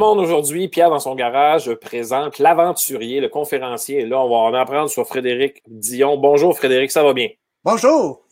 [0.00, 0.68] monde aujourd'hui.
[0.68, 4.00] Pierre, dans son garage, présente l'aventurier, le conférencier.
[4.00, 6.16] Et là, on va en apprendre sur Frédéric Dion.
[6.16, 7.28] Bonjour, Frédéric, ça va bien?
[7.64, 8.22] Bonjour!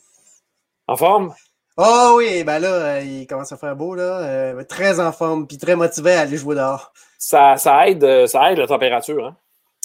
[0.87, 1.35] En forme?
[1.77, 4.21] Oh oui, ben là, euh, il commence à faire beau, là.
[4.23, 6.91] Euh, très en forme, puis très motivé à aller jouer dehors.
[7.19, 9.37] Ça, ça, aide, euh, ça aide la température, hein?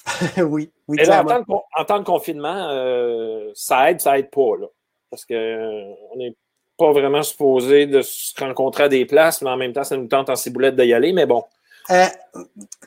[0.37, 0.97] oui, oui.
[0.99, 1.45] Et là, en, temps de,
[1.77, 4.67] en, temps de, confinement, ça aide, ça aide pas, là.
[5.09, 6.33] Parce qu'on n'est
[6.77, 10.07] pas vraiment supposé de se rencontrer à des places, mais en même temps, ça nous
[10.07, 11.43] tente en ciboulette d'y aller, mais bon.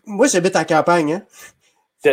[0.06, 1.23] Moi, j'habite en campagne, hein.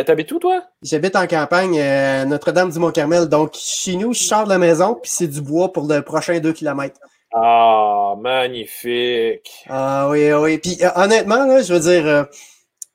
[0.02, 0.64] T'habites où, toi?
[0.82, 3.28] J'habite en campagne, euh, Notre-Dame-du-Mont-Carmel.
[3.28, 6.40] Donc, chez nous, je sors de la maison, puis c'est du bois pour le prochain
[6.40, 6.98] 2 km.
[7.32, 9.64] Ah, magnifique.
[9.68, 10.58] Ah oui, oui.
[10.58, 12.24] Puis euh, honnêtement, là, je veux dire, euh,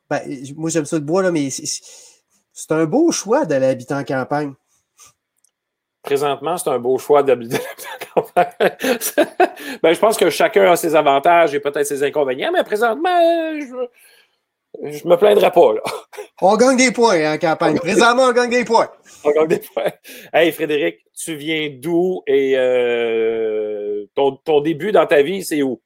[0.09, 0.21] ben,
[0.55, 4.53] moi j'aime ça le bois, là, mais c'est un beau choix d'aller habiter en campagne.
[6.09, 7.59] Présentement, c'est un beau choix d'habiter
[8.35, 13.15] ben, je pense que chacun a ses avantages et peut-être ses inconvénients, mais présentement,
[13.59, 15.81] je, je me plaindrai pas, là.
[16.41, 17.77] On gagne des points hein, en campagne.
[17.77, 18.89] Présentement, on gagne des points.
[19.23, 19.91] On gagne des points.
[20.33, 25.79] Hey, Frédéric, tu viens d'où et euh, ton, début dans ta vie, c'est où?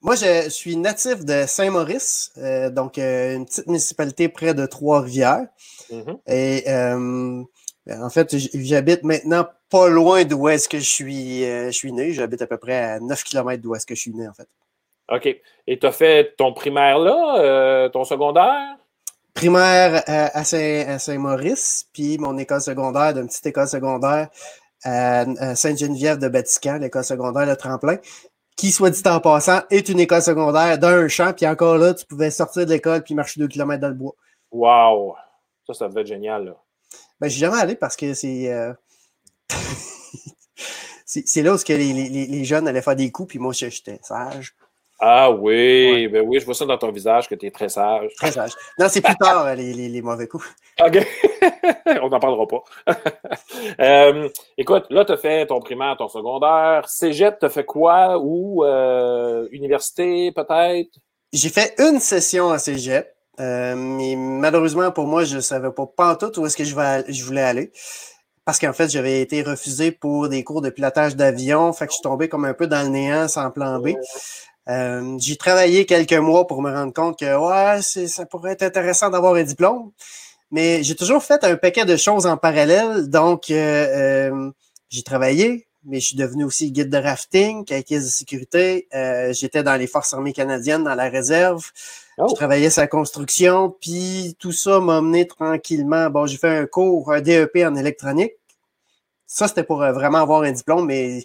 [0.00, 5.48] Moi, je suis natif de Saint-Maurice, euh, donc euh, une petite municipalité près de Trois-Rivières.
[5.90, 6.18] Mm-hmm.
[6.28, 6.64] Et
[7.90, 12.12] en fait, j'habite maintenant pas loin d'où est-ce que je suis, je suis né.
[12.12, 14.48] J'habite à peu près à 9 km d'où est-ce que je suis né, en fait.
[15.10, 15.28] OK.
[15.66, 18.76] Et tu as fait ton primaire là, euh, ton secondaire?
[19.34, 24.28] Primaire euh, à Saint-Maurice, puis mon école secondaire, d'une petite école secondaire
[24.84, 27.96] à Sainte-Geneviève de Vatican, l'école secondaire de Tremplin,
[28.54, 32.04] qui, soit dit en passant, est une école secondaire d'un champ, puis encore là, tu
[32.04, 34.12] pouvais sortir de l'école puis marcher deux kilomètres dans le bois.
[34.52, 35.16] Wow!
[35.66, 36.56] Ça, ça devait être génial, là.
[37.20, 38.52] Ben, j'ai jamais allé parce que c'est.
[38.52, 38.72] Euh,
[41.04, 43.98] c'est là où que les, les, les, jeunes allaient faire des coups, puis moi, j'étais
[44.02, 44.54] sage.
[45.00, 48.10] Ah oui, ben oui, je vois ça dans ton visage que tu es très sage.
[48.16, 48.52] Très sage.
[48.78, 50.48] Non, c'est plus tard, les, les, les, mauvais coups.
[50.80, 51.06] OK.
[52.02, 52.62] On n'en parlera pas.
[53.80, 56.88] euh, écoute, là, tu as fait ton primaire, ton secondaire.
[56.88, 58.18] Cégep, tu as fait quoi?
[58.18, 60.98] Ou euh, université, peut-être?
[61.32, 63.13] J'ai fait une session à Cégep.
[63.40, 66.74] Euh, mais malheureusement, pour moi, je ne savais pas, tout où est-ce que je,
[67.08, 67.72] je voulais aller.
[68.44, 71.72] Parce qu'en fait, j'avais été refusé pour des cours de pilotage d'avion.
[71.72, 73.94] Fait que je suis tombé comme un peu dans le néant sans plan B.
[74.68, 79.10] Euh, j'ai travaillé quelques mois pour me rendre compte que ouais, ça pourrait être intéressant
[79.10, 79.90] d'avoir un diplôme.
[80.50, 83.08] Mais j'ai toujours fait un paquet de choses en parallèle.
[83.08, 84.50] Donc, euh, euh,
[84.90, 88.88] j'ai travaillé, mais je suis devenu aussi guide de rafting, caisse de sécurité.
[89.30, 91.70] J'étais dans les Forces armées canadiennes, dans la réserve.
[92.18, 92.26] Oh.
[92.30, 96.10] Je travaillais sa construction, puis tout ça m'a mené tranquillement.
[96.10, 98.32] Bon, j'ai fait un cours, un DEP en électronique.
[99.26, 101.24] Ça, c'était pour vraiment avoir un diplôme, mais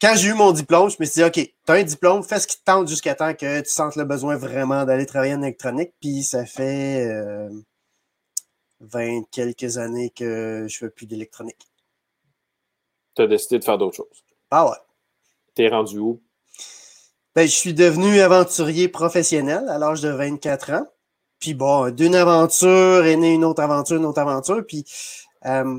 [0.00, 2.40] quand j'ai eu mon diplôme, je me suis dit, OK, tu as un diplôme, fais
[2.40, 5.42] ce qui te tente jusqu'à temps que tu sentes le besoin vraiment d'aller travailler en
[5.42, 5.92] électronique.
[6.00, 7.50] Puis ça fait euh,
[8.80, 11.69] 20 quelques années que je fais plus d'électronique.
[13.20, 14.24] Tu as décidé de faire d'autres choses.
[14.50, 14.76] Ah ouais.
[15.54, 16.22] T'es rendu où?
[17.34, 20.86] Ben, je suis devenu aventurier professionnel à l'âge de 24 ans.
[21.38, 24.64] Puis bon, d'une aventure est née une autre aventure, une autre aventure.
[24.66, 24.86] Puis
[25.44, 25.78] euh,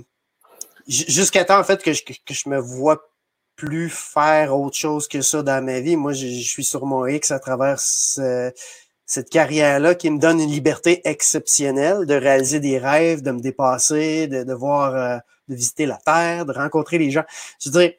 [0.88, 3.10] jusqu'à temps, en fait, que je, que je me vois
[3.56, 5.96] plus faire autre chose que ça dans ma vie.
[5.96, 11.02] Moi, je, suis sur mon X à travers cette carrière-là qui me donne une liberté
[11.06, 15.18] exceptionnelle de réaliser des rêves, de me dépasser, de, voir, euh,
[15.52, 17.24] de visiter la Terre, de rencontrer les gens.
[17.62, 17.94] Je veux dire,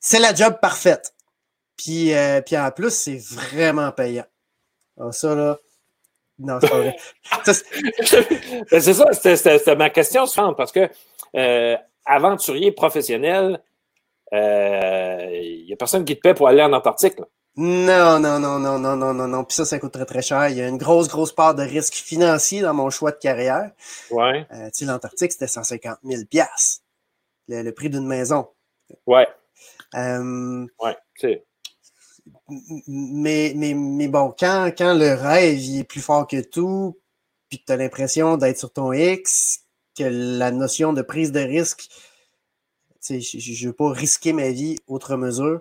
[0.00, 1.14] c'est la job parfaite.
[1.76, 4.26] Puis, euh, puis en plus, c'est vraiment payant.
[4.98, 5.58] Alors ça, là,
[6.38, 6.96] non, c'est pas vrai.
[8.80, 10.88] C'est ça, c'était ma question suivante, parce que
[11.36, 13.62] euh, aventurier professionnel,
[14.32, 17.16] il euh, n'y a personne qui te paie pour aller en Antarctique.
[17.56, 19.44] Non, non, non, non, non, non, non, non.
[19.44, 20.48] Puis ça, ça coûte très, très cher.
[20.48, 23.72] Il y a une grosse, grosse part de risque financier dans mon choix de carrière.
[24.10, 24.46] Ouais.
[24.52, 26.22] Euh, tu sais, l'Antarctique, c'était 150 000
[27.48, 28.48] le, le prix d'une maison.
[29.06, 29.28] Ouais.
[29.94, 31.44] Euh, ouais, c'est.
[32.86, 36.98] Mais, mais, mais bon, quand, quand le rêve il est plus fort que tout,
[37.48, 39.64] puis que tu as l'impression d'être sur ton X,
[39.96, 41.88] que la notion de prise de risque
[43.02, 45.60] je ne veux pas risquer ma vie outre mesure.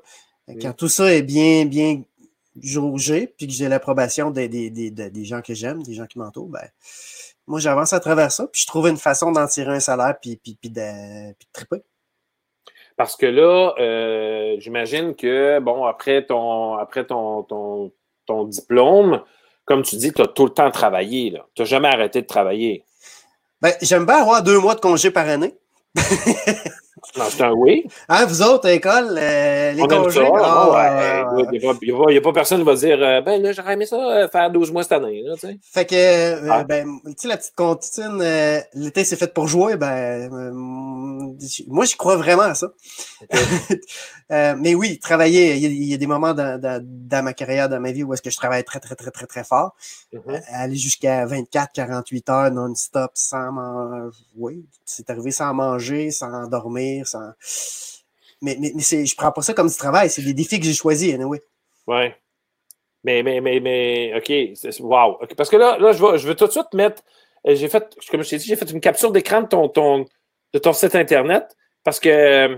[0.62, 2.02] Quand tout ça est bien, bien
[2.62, 6.68] jaugé, puis que j'ai l'approbation des, des, gens que j'aime, des gens qui m'entourent, ben,
[7.48, 10.38] moi, j'avance à travers ça, puis je trouve une façon d'en tirer un salaire, puis,
[10.38, 11.84] puis, puis, de, puis triper.
[12.98, 17.92] Parce que là, euh, j'imagine que, bon, après ton, après ton, ton,
[18.26, 19.24] ton diplôme,
[19.66, 21.34] comme tu dis, tu as tout le temps travaillé.
[21.56, 22.84] Tu n'as jamais arrêté de travailler.
[23.62, 25.56] Ben, j'aime bien avoir deux mois de congé par année.
[27.30, 27.86] C'est un oui.
[28.10, 30.20] Hein, vous autres, école, euh, les On aime congés?
[30.22, 30.32] ça.
[30.44, 30.70] ah,
[31.34, 31.48] ouais.
[31.52, 31.60] Il
[32.12, 34.52] n'y a, pas personne qui va dire euh, Ben là, j'aurais aimé ça euh, faire
[34.52, 35.24] 12 mois cette année.
[35.26, 35.36] Là.
[35.62, 36.64] Fait que, euh, Ah.
[36.64, 40.30] ben, tu sais, la petite comptine, euh, l'été c'est fait pour jouer, ben,
[41.68, 42.68] moi j'y crois vraiment à ça.
[44.30, 47.34] Mais oui, travailler, il y, a, il y a des moments dans, dans- dans ma
[47.34, 49.76] carrière, dans ma vie où est-ce que je travaille très, très, très, très, très fort.
[50.14, 50.22] Mhm.
[50.30, 54.16] Euh, aller jusqu'à 24, 48 heures non-stop sans manger.
[54.38, 56.91] Oui, c'est arrivé sans manger, sans dormir,
[58.42, 60.74] Mais, mais, mais je prends pas ça comme du travail, c'est des défis que j'ai
[60.74, 61.42] choisis, anyway.
[61.88, 62.16] Ouais.
[63.04, 64.80] Mais, mais, mais, mais, OK.
[64.80, 65.20] Wow.
[65.38, 67.04] Parce que là, là je, vais, veux tout de suite mettre.
[67.48, 70.06] euh, J'ai fait, comme je t'ai dit, j'ai fait une capture d'écran de ton, ton,
[70.54, 72.58] de ton site Internet parce que euh,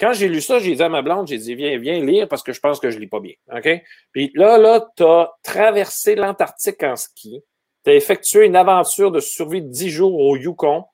[0.00, 2.42] quand j'ai lu ça, j'ai dit à ma blonde, j'ai dit, viens, viens lire parce
[2.42, 3.34] que je pense que je lis pas bien.
[3.52, 3.68] OK?
[4.12, 7.42] Puis là, là, tu as traversé l'Antarctique en ski.
[7.84, 10.84] Tu as effectué une aventure de survie de 10 jours au Yukon.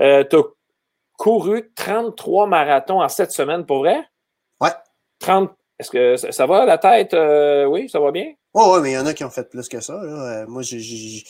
[0.00, 0.42] Euh, tu as
[1.22, 3.96] couru 33 marathons en 7 semaines, pour vrai?
[4.60, 4.70] Ouais.
[5.20, 7.14] 30, est-ce que ça, va la tête?
[7.14, 8.32] Euh, oui, ça va bien?
[8.54, 9.92] Oh, ouais, mais il y en a qui ont fait plus que ça.
[10.02, 10.42] Là.
[10.42, 11.22] Euh, moi, j'ai-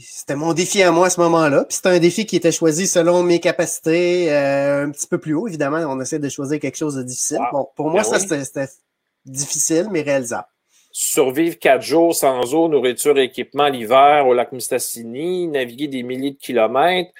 [0.00, 1.64] c'était mon défi à moi à ce moment-là.
[1.66, 5.34] Puis c'était un défi qui était choisi selon mes capacités, euh, un petit peu plus
[5.34, 5.78] haut, évidemment.
[5.88, 7.38] On essaie de choisir quelque chose de difficile.
[7.38, 7.46] Wow.
[7.52, 8.22] Bon, pour moi, Ben ça, oui.
[8.22, 8.72] c'était- c'était
[9.26, 10.48] difficile, mais réalisable.
[10.90, 16.32] Survivre quatre jours sans eau, nourriture et équipement l'hiver au lac Mistassini, naviguer des milliers
[16.32, 17.12] de kilomètres.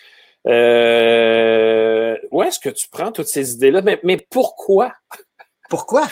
[0.48, 3.82] Euh, où est-ce que tu prends toutes ces idées-là?
[3.82, 4.92] Mais, mais pourquoi?
[5.68, 6.08] Pourquoi?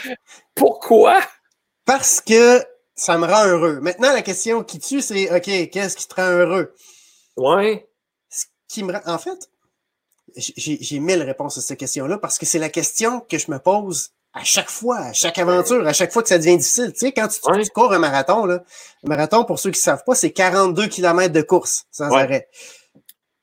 [0.55, 1.21] Pourquoi?
[1.85, 2.63] Parce que
[2.95, 3.81] ça me rend heureux.
[3.81, 6.75] Maintenant, la question qui tue, c'est OK, qu'est-ce qui te rend heureux?
[7.37, 7.89] Ouais.
[8.29, 9.01] Ce qui me rend.
[9.07, 9.49] En fait,
[10.37, 14.11] j'ai mille réponses à cette question-là parce que c'est la question que je me pose
[14.35, 16.93] à chaque fois, à chaque aventure, à chaque fois que ça devient difficile.
[16.93, 17.63] Tu sais, quand tu, Ouais.
[17.65, 18.63] tu cours un marathon, là,
[19.05, 22.21] un marathon, pour ceux qui ne savent pas, c'est 42 km de course sans Ouais.
[22.23, 22.49] arrêt.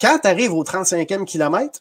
[0.04, 1.80] Quand tu arrives au 35e kilomètre,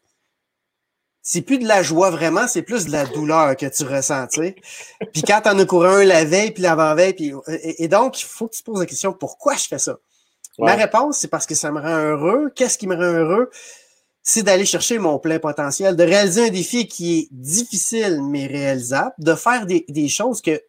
[1.24, 4.40] c'est plus de la joie vraiment, c'est plus de la douleur que tu ressens, tu
[4.42, 4.56] sais.
[5.12, 7.32] Puis quand t'en as couru un la veille, puis l'avant-veille, puis...
[7.48, 9.98] Et, et donc, il faut que tu te poses la question, pourquoi je fais ça?
[10.58, 12.52] Ma réponse, c'est parce que ça me rend heureux.
[12.54, 13.50] Qu'est-ce qui me rend heureux?
[14.22, 19.12] C'est d'aller chercher mon plein potentiel, de réaliser un défi qui est difficile mais réalisable,
[19.19, 20.60] de faire des, des choses que,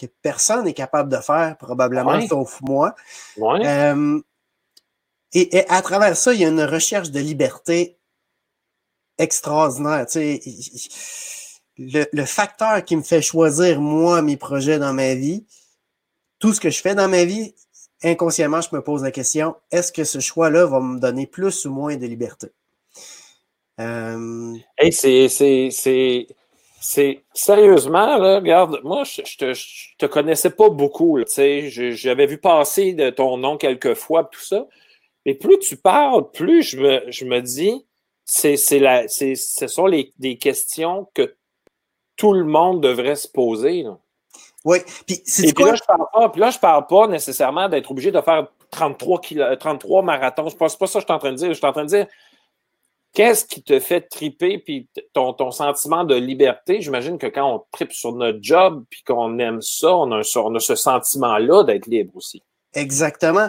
[0.00, 2.28] que personne n'est capable de faire, probablement, Ouais.
[2.28, 2.94] sauf moi.
[3.38, 3.66] Ouais.
[3.66, 4.20] Euh,
[5.34, 7.96] et, à travers ça, il y a une recherche de liberté
[9.18, 10.06] extraordinaire.
[10.06, 10.40] Tu sais,
[11.78, 15.46] le, facteur qui me fait choisir, moi, mes projets dans ma vie,
[16.38, 17.54] tout ce que je fais dans ma vie,
[18.02, 21.72] inconsciemment, je me pose la question, est-ce que ce choix-là va me donner plus ou
[21.72, 22.48] moins de liberté?
[23.80, 24.54] Euh,
[24.90, 25.28] c'est,
[27.32, 29.52] sérieusement, là, regarde, moi, je, je te,
[29.98, 34.66] te connaissais pas beaucoup, j'avais vu passer de ton nom quelques fois, tout ça,
[35.26, 37.84] mais plus tu parles, plus je me, je me dis,
[38.24, 41.34] c'est, c'est la, c'est, ce sont les, des questions que
[42.16, 43.98] tout le monde devrait se poser, là.
[44.64, 47.68] oui, puis c'est Et puis là, je parle pas, puis là, je parle pas nécessairement
[47.68, 50.48] d'être obligé de faire 33, kilo- 33 marathons.
[50.48, 51.48] C'est pas, c'est pas ça que je suis en train de dire.
[51.48, 52.06] Je suis en train de dire
[53.12, 56.80] qu'est-ce qui te fait triper, puis ton, ton sentiment de liberté?
[56.80, 60.40] J'imagine que quand on tripe sur notre job, puis qu'on aime ça, on a, un-
[60.40, 62.42] on a ce sentiment-là d'être libre aussi.
[62.74, 63.48] Exactement.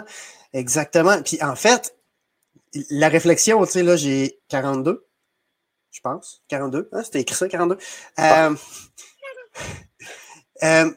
[0.54, 1.20] Exactement.
[1.22, 1.94] Puis en fait,
[2.90, 5.06] la réflexion, tu sais, là, j'ai 42,
[5.90, 6.42] je pense.
[6.48, 7.76] 42, hein, c'était écrit ça, 42.
[8.18, 8.54] Euh,
[10.62, 10.90] euh,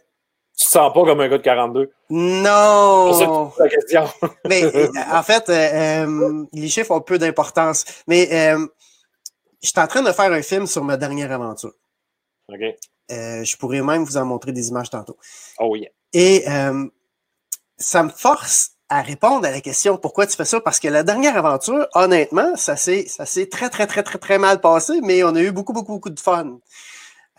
[0.58, 1.92] Tu te sens pas comme un gars de 42.
[2.12, 3.14] non!
[3.58, 4.06] C'est la question.
[4.48, 7.84] Mais euh, en fait, euh, les chiffres ont peu d'importance.
[8.06, 11.74] Mais je suis en train de faire un film sur ma dernière aventure.
[12.50, 12.62] OK.
[13.10, 15.18] Je pourrais même vous en montrer des images tantôt.
[15.58, 15.90] Oh yeah.
[16.14, 16.46] Et
[17.78, 20.62] ça me force à répondre à la question pourquoi tu fais ça?
[20.62, 24.38] Parce que la dernière aventure, honnêtement, ça s'est ça s'est très, très, très, très, très
[24.38, 26.60] mal passé, mais on a eu beaucoup, beaucoup, beaucoup de fun.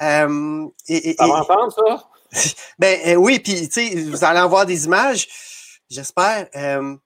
[0.03, 2.09] Euh, et, et- Ça va entendre, ça?
[2.79, 5.27] ben euh, oui, puis tu sais, vous allez en voir des images,
[5.89, 6.49] j'espère.
[6.57, 6.97] Euh,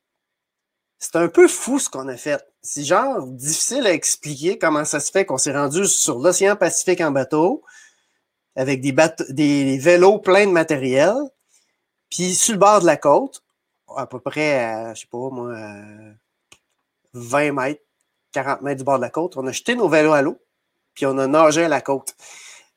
[0.98, 2.44] c'est un peu fou ce qu'on a fait.
[2.62, 7.00] C'est genre difficile à expliquer comment ça se fait qu'on s'est rendu sur l'océan Pacifique
[7.00, 7.62] en bateau,
[8.56, 11.14] avec des, bateaux, des vélos pleins de matériel,
[12.10, 13.42] puis sur le bord de la côte,
[13.96, 15.84] à peu près, à, je sais pas moi, à
[17.14, 17.82] 20 mètres,
[18.32, 20.38] 40 mètres du bord de la côte, on a jeté nos vélos à l'eau,
[20.94, 22.14] puis on a nagé à la côte.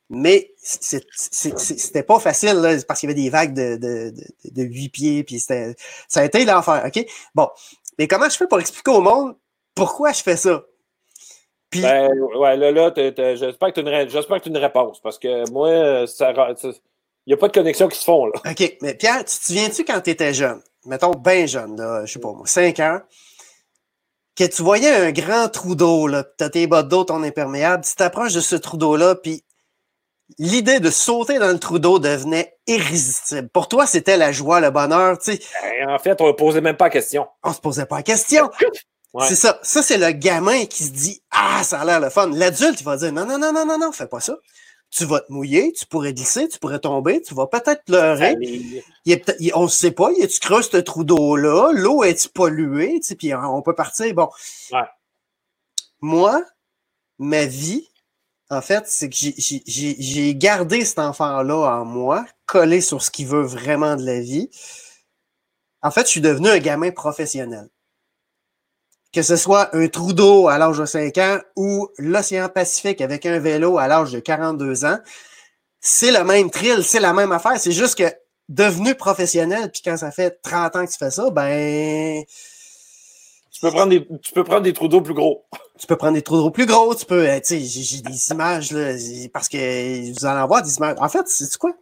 [0.08, 4.62] Mais c'était pas facile, là, parce qu'il y avait des vagues de, de, de, de
[4.62, 5.74] 8 pieds, puis ça
[6.14, 7.04] a été l'enfer, OK?
[7.34, 7.48] Bon,
[7.98, 9.36] mais comment je fais pour expliquer au monde
[9.74, 10.64] pourquoi je fais ça?
[11.70, 12.08] Puis, Ben,
[12.38, 12.92] ouais, là, là,
[13.34, 16.32] j'espère que tu as une réponse, parce que moi, ça,
[17.26, 18.32] il n'y a pas de connexion qui se font, là.
[18.48, 20.62] OK, mais Pierre, tu te souviens-tu quand tu étais jeune?
[20.86, 23.00] Mettons bien jeune, là, je sais pas moi, 5 ans.
[24.36, 27.84] que tu voyais un grand trou d'eau, là, tu as tes bottes d'eau, ton imperméable,
[27.84, 29.44] tu t'approches de ce trou d'eau-là, puis
[30.38, 33.48] l'idée de sauter dans le trou d'eau devenait irrésistible.
[33.48, 35.40] Pour toi, c'était la joie, le bonheur, tu sais.
[35.62, 37.26] Ben, en fait, on ne posait même pas la question.
[37.42, 38.50] On se posait pas la question.
[39.20, 39.58] C'est ça.
[39.62, 42.28] Ça, c'est le gamin qui se dit Ah, ça a l'air le fun.
[42.32, 44.36] L'adulte, il va dire Non, non, non, non, non, non, fais pas ça.
[44.90, 48.36] Tu vas te mouiller, tu pourrais glisser, tu pourrais tomber, tu vas peut-être pleurer.
[49.54, 53.34] on ne sait pas, tu creuses ce trou d'eau-là, l'eau est polluée, tu sais, puis
[53.34, 54.12] on peut partir.
[54.14, 54.28] Bon.
[56.00, 56.42] Moi,
[57.18, 57.88] ma vie,
[58.48, 63.42] en fait, c'est que j'ai gardé cet enfant-là en moi, collé sur ce qu'il veut
[63.42, 64.50] vraiment de la vie.
[65.82, 67.68] En fait, je suis devenu un gamin professionnel
[69.16, 73.24] que ce soit un trou d'eau à l'âge de 5 ans ou l'océan Pacifique avec
[73.24, 74.98] un vélo à l'âge de 42 ans,
[75.80, 77.58] c'est le même thrill, c'est la même affaire.
[77.58, 78.12] C'est juste que
[78.50, 82.22] devenu professionnel, puis quand ça fait 30 ans que tu fais ça, ben.
[83.50, 85.46] Tu peux prendre des, tu peux prendre des trous d'eau plus gros.
[85.78, 88.70] Tu peux prendre des trous d'eau plus gros, tu peux, tu sais, j'ai des images,
[88.70, 88.92] là,
[89.32, 90.96] parce que vous allez en voir des images.
[91.00, 91.72] En fait, c'est quoi?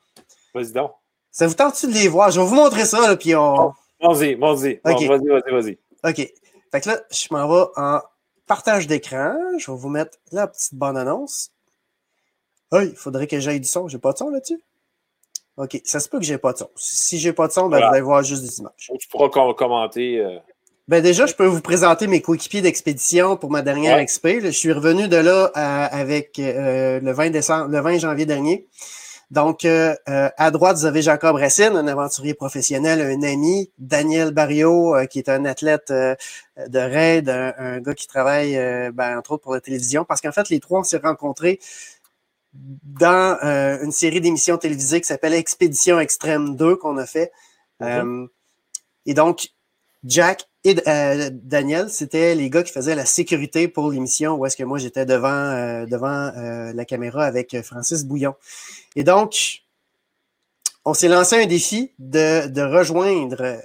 [0.55, 0.93] Vas-y donc.
[1.33, 2.31] Ça vous tente-tu de les voir?
[2.31, 3.73] Je vais vous montrer ça, là, puis on.
[4.01, 4.81] Vas-y, vas-y.
[4.85, 5.79] vas-y, vas-y, vas-y.
[6.05, 6.33] OK.
[6.75, 8.01] Fait que là, je m'en vais en
[8.49, 9.37] partage d'écran.
[9.61, 11.53] Je vais vous mettre la petite bande-annonce.
[12.73, 13.87] Ah, il faudrait que j'aille du son.
[13.87, 14.61] J'ai pas de son là-dessus?
[15.57, 15.81] OK.
[15.85, 16.69] Ça se peut que j'ai pas de son.
[16.75, 18.91] Si j'ai pas de son, ben, vous allez voir juste des images.
[18.99, 20.19] Tu pourras commenter.
[20.19, 20.41] Euh,
[20.89, 24.41] ben déjà, je peux vous présenter mes coéquipiers d'expédition pour ma dernière ouais.
[24.41, 28.67] Je suis revenu de là avec euh, le 20 décembre, le 20 janvier dernier.
[29.35, 33.69] Donc, euh, euh, à droite, vous avez Jacob Racine, un aventurier professionnel, un ami.
[33.79, 38.55] Daniel Barrio, euh, qui est un athlète de raid, un, gars qui travaille,
[38.93, 40.05] ben, entre autres, pour la télévision.
[40.05, 41.59] Parce qu'en fait, les trois, on s'est rencontrés
[42.53, 43.37] dans
[43.83, 47.33] une série d'émissions télévisées qui s'appelle Expédition Extrême 2 qu'on a fait.
[47.81, 49.49] et donc,
[50.05, 50.75] Jack et
[51.31, 55.07] Daniel, c'était les gars qui faisaient la sécurité pour l'émission où est-ce que moi j'étais
[55.07, 56.33] devant, devant
[56.75, 58.35] la caméra avec Francis Bouillon.
[58.97, 59.65] Et donc,
[60.85, 63.63] on s'est lancé un défi de, rejoindre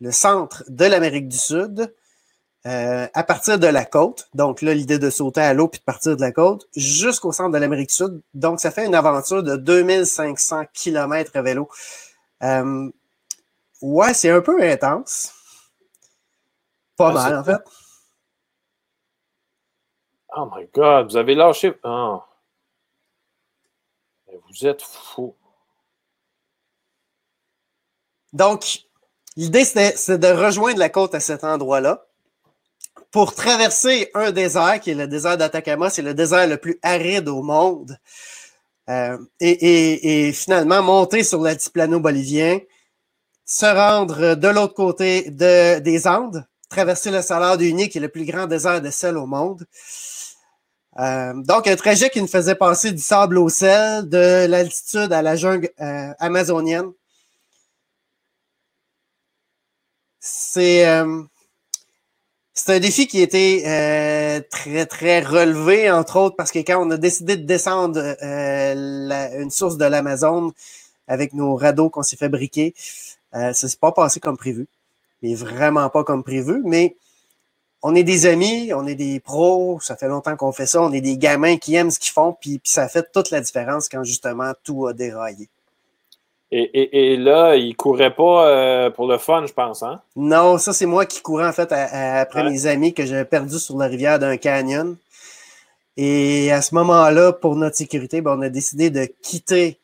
[0.00, 1.92] le centre de l'Amérique du Sud
[2.66, 4.28] euh, à partir de la côte.
[4.34, 7.52] Donc là, l'idée de sauter à l'eau puis de partir de la côte jusqu'au centre
[7.52, 8.20] de l'Amérique du Sud.
[8.34, 11.68] Donc, ça fait une aventure de 2500 km à vélo.
[12.42, 12.90] Euh,
[13.80, 15.32] ouais, c'est un peu intense.
[16.96, 17.62] Pas mal, en fait.
[20.36, 21.74] Oh my God, vous avez lâché.
[21.82, 22.22] Oh.
[24.48, 25.34] Vous êtes fou.
[28.32, 28.82] Donc,
[29.36, 32.06] l'idée, c'est de rejoindre la côte à cet endroit-là
[33.10, 35.88] pour traverser un désert qui est le désert d'Atacama.
[35.88, 37.98] C'est le désert le plus aride au monde.
[38.88, 42.60] Euh, et, finalement, monter sur l'altiplano bolivien,
[43.44, 48.24] se rendre de l'autre côté des Andes, traverser le Salar d'Uni, qui est le plus
[48.24, 49.66] grand désert de sel au monde.
[50.98, 55.22] Euh, donc, un trajet qui nous faisait passer du sable au sel, de l'altitude à
[55.22, 56.92] la jungle euh, amazonienne.
[60.20, 61.22] C'est euh,
[62.68, 67.36] un défi qui était très, très relevé, entre autres, parce que quand on a décidé
[67.36, 70.52] de descendre une source de l'Amazon
[71.06, 72.74] avec nos radeaux qu'on s'est fabriqués,
[73.32, 74.66] ça ne s'est pas passé comme prévu.
[75.22, 76.62] Mais vraiment pas comme prévu.
[76.64, 76.96] Mais
[77.82, 80.92] on est des amis, on est des pros, ça fait longtemps qu'on fait ça, on
[80.92, 84.02] est des gamins qui aiment ce qu'ils font, puis, ça fait toute la différence quand
[84.02, 85.48] justement tout a déraillé.
[86.52, 90.00] Et, là, il ne courait pas euh, pour le fun, je pense, hein?
[90.14, 93.76] Non, ça, c'est moi qui courais en fait après mes amis que j'avais perdus sur
[93.76, 94.96] la rivière d'un canyon.
[95.96, 99.78] Et à ce moment-là, pour notre sécurité, ben, on a décidé de quitter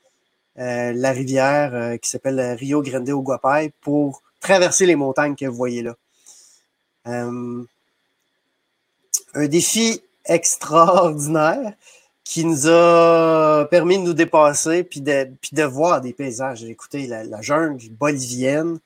[0.59, 5.47] euh, la rivière euh, qui s'appelle Rio Grande au Guapay pour traverser les montagnes que
[5.47, 5.97] vous voyez là
[9.35, 11.73] un défi extraordinaire
[12.25, 16.63] qui nous a permis de nous dépasser puis de, puis de voir des paysages.
[16.65, 18.79] Écoutez, la, la jungle bolivienne,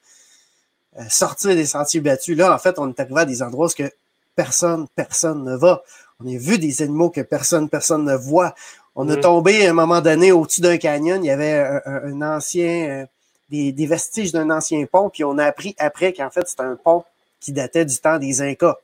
[0.98, 2.36] euh, sortir des sentiers battus.
[2.36, 3.90] Là, en fait, on est arrivé à des endroits où que
[4.34, 5.82] personne, personne ne va.
[6.18, 8.54] On a vu des animaux que personne, personne ne voit.
[8.94, 9.20] On a mm.
[9.20, 11.22] tombé à un moment donné au-dessus d'un canyon.
[11.22, 13.06] Il y avait un, ancien, euh,
[13.49, 15.11] des, des, vestiges d'un ancien pont.
[15.11, 17.05] Puis on a appris après qu'en fait, c'était un pont
[17.41, 18.76] qui datait du temps des Incas.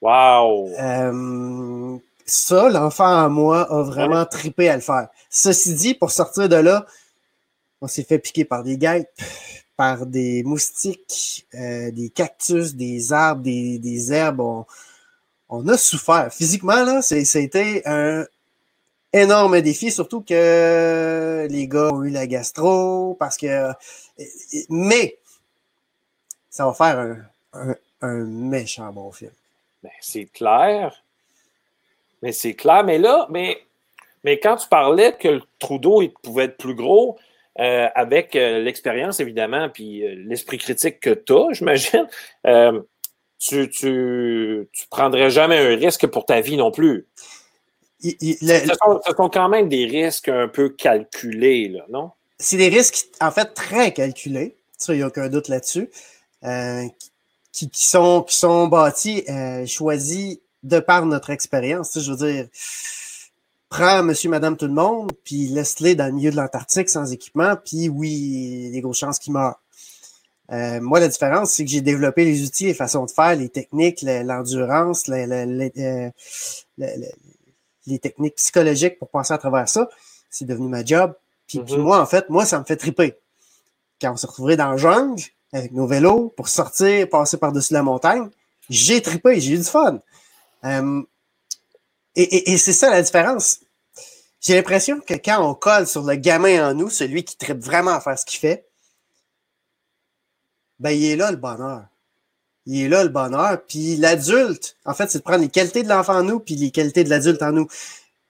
[0.00, 0.70] Wow!
[0.78, 5.08] Euh, ça, l'enfant en moi a vraiment tripé à le faire.
[5.30, 6.86] Ceci dit, pour sortir de là,
[7.80, 9.08] on s'est fait piquer par des guêpes,
[9.76, 14.64] par des moustiques, euh, des cactus, des arbres, des, herbes.
[15.48, 16.32] On, a souffert.
[16.32, 18.24] Physiquement, là, c'était un
[19.12, 23.72] énorme défi, surtout que les gars ont eu la gastro, parce que.
[24.68, 25.18] Mais
[26.50, 27.16] ça va faire
[28.00, 29.32] un, méchant bon film.
[29.82, 31.04] Ben, c'est clair.
[32.22, 32.84] Mais c'est clair.
[32.84, 33.58] Mais là, mais,
[34.24, 37.18] mais quand tu parlais que le Trudeau il pouvait être plus gros,
[37.60, 42.06] euh, avec euh, l'expérience, évidemment, puis euh, l'esprit critique que tu as, j'imagine,
[43.40, 47.06] tu, tu, tu prendrais jamais un risque pour ta vie non plus.
[48.00, 48.76] Ce,
[49.16, 52.10] sont, quand même des risques un peu calculés, là, non?
[52.38, 54.56] C'est des risques, en fait, très calculés.
[54.76, 55.90] Ça, il n'y a aucun doute là-dessus.
[57.52, 59.24] qui, qui, sont, qui sont bâtis,
[59.66, 61.98] choisis de par notre expérience.
[61.98, 62.48] Je veux dire,
[63.68, 67.56] prends monsieur, madame, tout le monde, puis laisse-les dans le milieu de l'Antarctique sans équipement,
[67.56, 69.60] puis oui, il y a des grosses chances qu'ils meurent.
[70.50, 73.50] Euh, moi, la différence, c'est que j'ai développé les outils, les façons de faire, les
[73.50, 76.10] techniques, l'endurance, euh,
[77.88, 79.88] les techniques psychologiques pour passer à travers ça.
[80.30, 81.14] C'est devenu ma job.
[81.46, 81.78] Puis, mm-hmm.
[81.78, 83.16] moi, en fait, moi, ça me fait triper.
[84.00, 87.82] Quand on se retrouverait dans le jungle avec nos vélos pour sortir, passer par-dessus la
[87.82, 88.28] montagne,
[88.68, 90.00] j'ai trippé, j'ai eu du fun.
[90.64, 91.02] Euh,
[92.14, 93.60] et, c'est ça la différence.
[94.40, 97.92] J'ai l'impression que quand on colle sur le gamin en nous, celui qui tripe vraiment
[97.92, 98.66] à faire ce qu'il fait,
[100.80, 101.86] ben, il est là le bonheur.
[102.70, 103.62] Il est là le bonheur.
[103.66, 106.70] Puis l'adulte, en fait, c'est de prendre les qualités de l'enfant en nous, puis les
[106.70, 107.66] qualités de l'adulte en nous.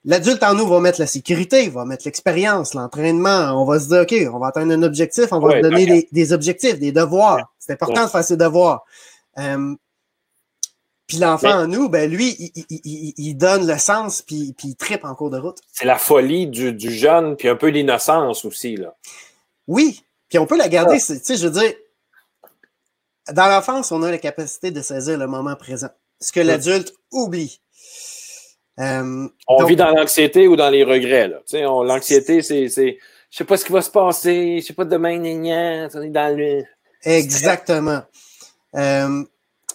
[0.04, 3.61] L'adulte en nous va mettre la sécurité, va mettre l'expérience, l'entraînement.
[3.61, 6.78] On va se dire, OK, on va atteindre un objectif, on va donner des, objectifs,
[6.78, 7.52] des devoirs.
[7.59, 8.85] C'est important de faire ses devoirs.
[9.38, 9.75] Euh,
[11.09, 15.14] puis l'enfant en nous, ben lui, il, donne le sens, puis, puis il tripe en
[15.16, 15.59] cours de route.
[15.73, 18.76] C'est la folie du, jeune, puis un peu l'innocence aussi.
[18.76, 18.95] Là.
[19.66, 20.99] Oui, puis on peut la garder.
[20.99, 21.73] Tu sais, je veux dire,
[23.32, 25.90] dans l'enfance, on a la capacité de saisir le moment présent.
[26.20, 27.61] Ce que l'adulte oublie.
[28.80, 31.30] Euh, on vit dans l'anxiété ou dans les regrets.
[31.52, 35.88] L'anxiété, c'est, je sais pas ce qui va se passer, je sais pas demain, gna,
[35.94, 36.64] on est dans le.
[37.04, 38.02] Exactement.
[38.75, 39.25] Euh,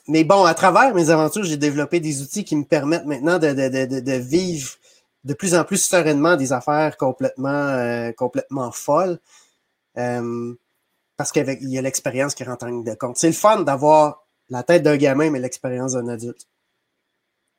[0.07, 3.53] mais bon, à travers mes aventures, j'ai développé des outils qui me permettent maintenant de,
[3.53, 4.72] de, de, vivre
[5.24, 9.19] de plus en plus sereinement des affaires complètement, euh, complètement folles.
[9.97, 10.54] Euh,
[11.17, 13.17] parce qu'il y a l'expérience qui rentre en ligne de compte.
[13.17, 16.47] C'est le fun d'avoir la tête d'un gamin, mais l'expérience d'un adulte.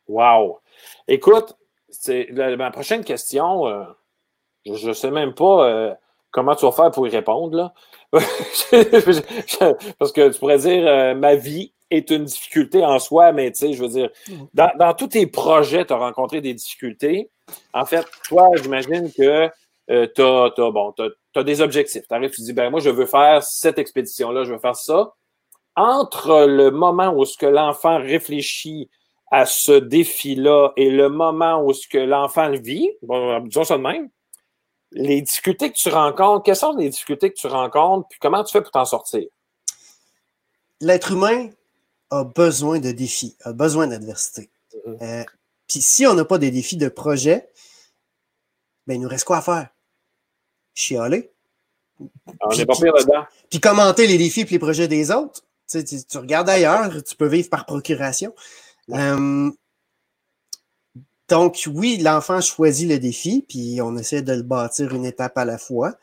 [0.08, 0.60] Wow!
[1.08, 1.56] Écoute,
[1.88, 3.84] c'est ma prochaine question, euh,
[4.66, 5.96] je ne sais même pas
[6.30, 7.56] comment tu vas faire pour y répondre.
[7.56, 7.72] Là.
[8.12, 13.72] Parce que tu pourrais dire ma vie est une difficulté en soi, mais tu sais,
[13.72, 14.44] je veux dire, mm.
[14.54, 17.30] dans, tous tes projets, tu as rencontré des difficultés.
[17.72, 19.50] En fait, toi, j'imagine que
[19.90, 20.94] euh, tu as, bon,
[21.42, 22.06] des objectifs.
[22.08, 25.12] Tu arrives, tu dis, ben moi, je veux faire cette expédition-là, je veux faire ça.
[25.76, 28.88] Entre le moment où ce que l'enfant réfléchit
[29.30, 33.76] à ce défi-là et le moment où ce que l'enfant le vit, bon, disons ça
[33.76, 34.08] de même,
[34.92, 38.52] les difficultés que tu rencontres, quelles sont les difficultés que tu rencontres, puis comment tu
[38.52, 39.24] fais pour t'en sortir?
[40.80, 41.48] L'être humain
[42.10, 44.50] a besoin de défis, a besoin d'adversité.
[44.86, 45.02] Mm-hmm.
[45.02, 45.24] Euh,
[45.66, 47.48] puis si on n'a pas des défis de projet,
[48.86, 49.68] ben il nous reste quoi à faire?
[50.74, 51.30] Chialer.
[52.00, 53.24] Ah, on n'est pas pire là-dedans.
[53.50, 55.42] Puis commenter les défis et les projets des autres.
[55.70, 58.34] Tu, tu, regardes ailleurs, tu peux vivre par procuration.
[58.90, 59.50] Euh,
[61.28, 65.44] donc, oui, l'enfant choisit le défi, puis on essaie de le bâtir une étape à
[65.44, 65.94] la fois.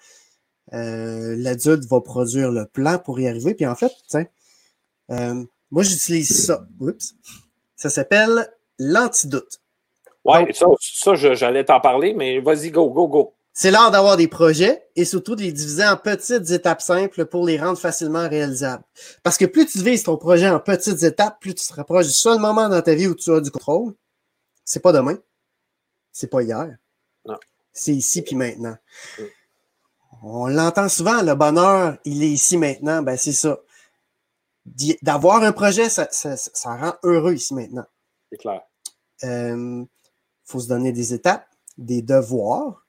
[0.74, 3.54] Euh, l'adulte va produire le plan pour y arriver.
[3.54, 4.26] Puis en fait, tiens,
[5.70, 6.66] moi, j'utilise ça.
[6.80, 7.16] Oups.
[7.76, 9.60] Ça s'appelle l'antidote.
[10.24, 13.34] Oui, ça, ça j'allais t'en parler, mais vas-y, go, go, go.
[13.54, 17.46] C'est l'art d'avoir des projets et surtout de les diviser en petites étapes simples pour
[17.46, 18.84] les rendre facilement réalisables.
[19.24, 22.14] Parce que plus tu divises ton projet en petites étapes, plus tu te rapproches du
[22.14, 23.94] seul moment dans ta vie où tu as du contrôle.
[24.64, 25.18] C'est pas demain.
[26.12, 26.78] C'est pas hier.
[27.74, 28.78] C'est ici puis maintenant.
[30.24, 33.02] On l'entend souvent, le bonheur, il est ici maintenant.
[33.02, 33.60] Ben, c'est ça
[35.02, 36.08] d'avoir un projet, ça,
[36.64, 37.86] rend heureux ici maintenant.
[38.32, 38.62] C'est clair.
[39.24, 39.86] Il euh,
[40.46, 42.81] faut se donner des étapes, des devoirs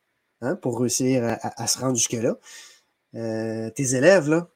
[0.42, 2.36] hein, pour réussir à, se rendre jusque-là.
[3.14, 4.48] Euh, tes élèves, là,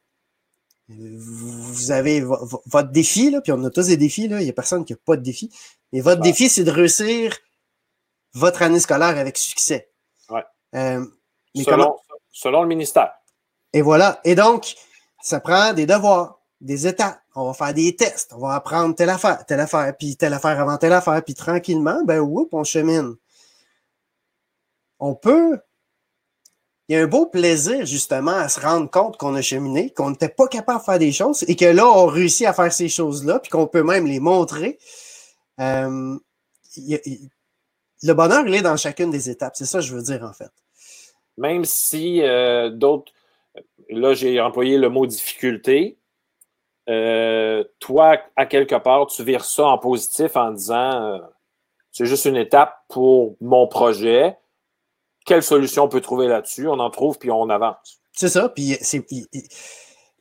[0.89, 4.53] vous avez votre défi, là, puis on a tous des défis, là, il n'y a
[4.53, 5.51] personne qui n'a pas de défi.
[5.93, 7.37] Mais votre défi, c'est de réussir
[8.35, 9.91] votre année scolaire avec succès.
[10.29, 10.45] Ouais.
[10.75, 11.05] Euh,
[11.57, 11.97] selon,
[12.31, 13.13] selon le ministère.
[13.73, 14.21] Et voilà.
[14.25, 14.75] Et donc,
[15.21, 17.21] ça prend des devoirs des étapes.
[17.35, 18.33] On va faire des tests.
[18.33, 22.03] On va apprendre telle affaire, telle affaire, puis telle affaire avant telle affaire, puis tranquillement,
[22.05, 23.17] ben whoop, on chemine.
[24.99, 25.61] On peut.
[26.89, 30.11] Il y a un beau plaisir, justement, à se rendre compte qu'on a cheminé, qu'on
[30.11, 32.89] n'était pas capable de faire des choses et que là, on réussit à faire ces
[32.89, 34.79] choses-là, puis qu'on peut même les montrer.
[35.59, 36.17] Euh,
[36.77, 39.55] le bonheur, il est dans chacune des étapes.
[39.57, 40.51] C'est ça que je veux dire, en fait.
[41.37, 43.13] Même si euh, d'autres.
[43.91, 45.99] Là, j'ai employé le mot difficulté
[46.89, 51.21] euh, toi, à quelque part, tu vires ça en positif en disant
[51.91, 54.37] c'est juste une étape pour mon projet.
[55.27, 56.69] Quelle solution on peut trouver là-dessus?
[56.69, 58.01] On en trouve, puis on avance.
[58.13, 58.49] C'est ça.
[58.49, 59.05] Puis c'est,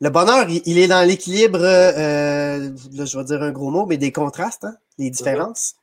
[0.01, 3.97] le bonheur, il, est dans l'équilibre, euh, là, je vais dire un gros mot, mais
[3.97, 5.75] des contrastes, hein, les différences.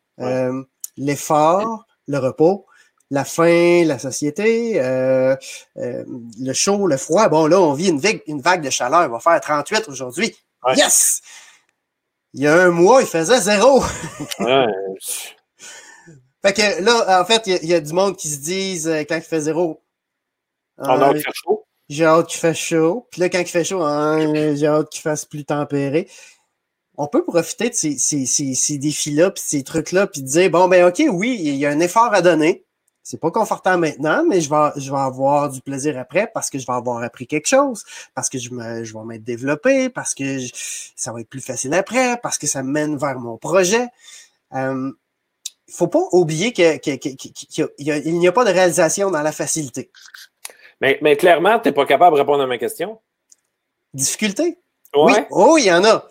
[0.99, 2.67] l'effort, le repos,
[3.11, 4.81] la faim, la société,
[5.77, 7.29] le chaud, le froid.
[7.29, 9.09] Bon, là, on vit une vague, une vague de chaleur.
[9.09, 10.37] On va faire 38 aujourd'hui.
[10.77, 11.23] Yes!
[12.35, 13.83] Il y a un mois, il faisait zéro.
[16.45, 19.17] fait que là, en fait, il y, a, du monde qui se disent euh, quand
[19.17, 19.81] il fait zéro.
[20.79, 21.65] On a hâte qu'il chaud.
[21.89, 23.07] J'ai hâte qu'il fasse chaud.
[23.11, 26.09] Puis là, quand il fait chaud, hein, j'ai hâte qu'il fasse plus tempéré.
[26.97, 30.69] On peut profiter de ces, ces, ces, ces défis-là, puis ces trucs-là, puis dire bon,
[30.69, 32.65] ben, OK, oui, il y a un effort à donner.
[33.03, 36.59] C'est pas confortable maintenant, mais je vais, je vais avoir du plaisir après parce que
[36.59, 40.15] je vais avoir appris quelque chose, parce que je, me, je vais m'être développé, parce
[40.15, 40.39] que
[40.95, 43.89] ça va être plus facile après, parce que ça mène vers mon projet.
[44.55, 44.93] Euh,
[45.73, 49.91] faut pas oublier qu'il n'y a, pas de réalisation dans la facilité.
[50.81, 53.01] Mais, mais clairement, tu n'es pas capable de répondre à ma question.
[53.95, 54.59] Difficulté?
[54.95, 55.13] Oui.
[55.31, 56.09] Oh, il y en a.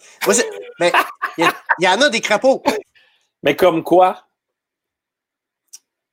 [0.79, 0.91] mais
[1.37, 1.45] il
[1.79, 2.63] y, y en a des crapauds.
[3.43, 4.25] Mais comme quoi?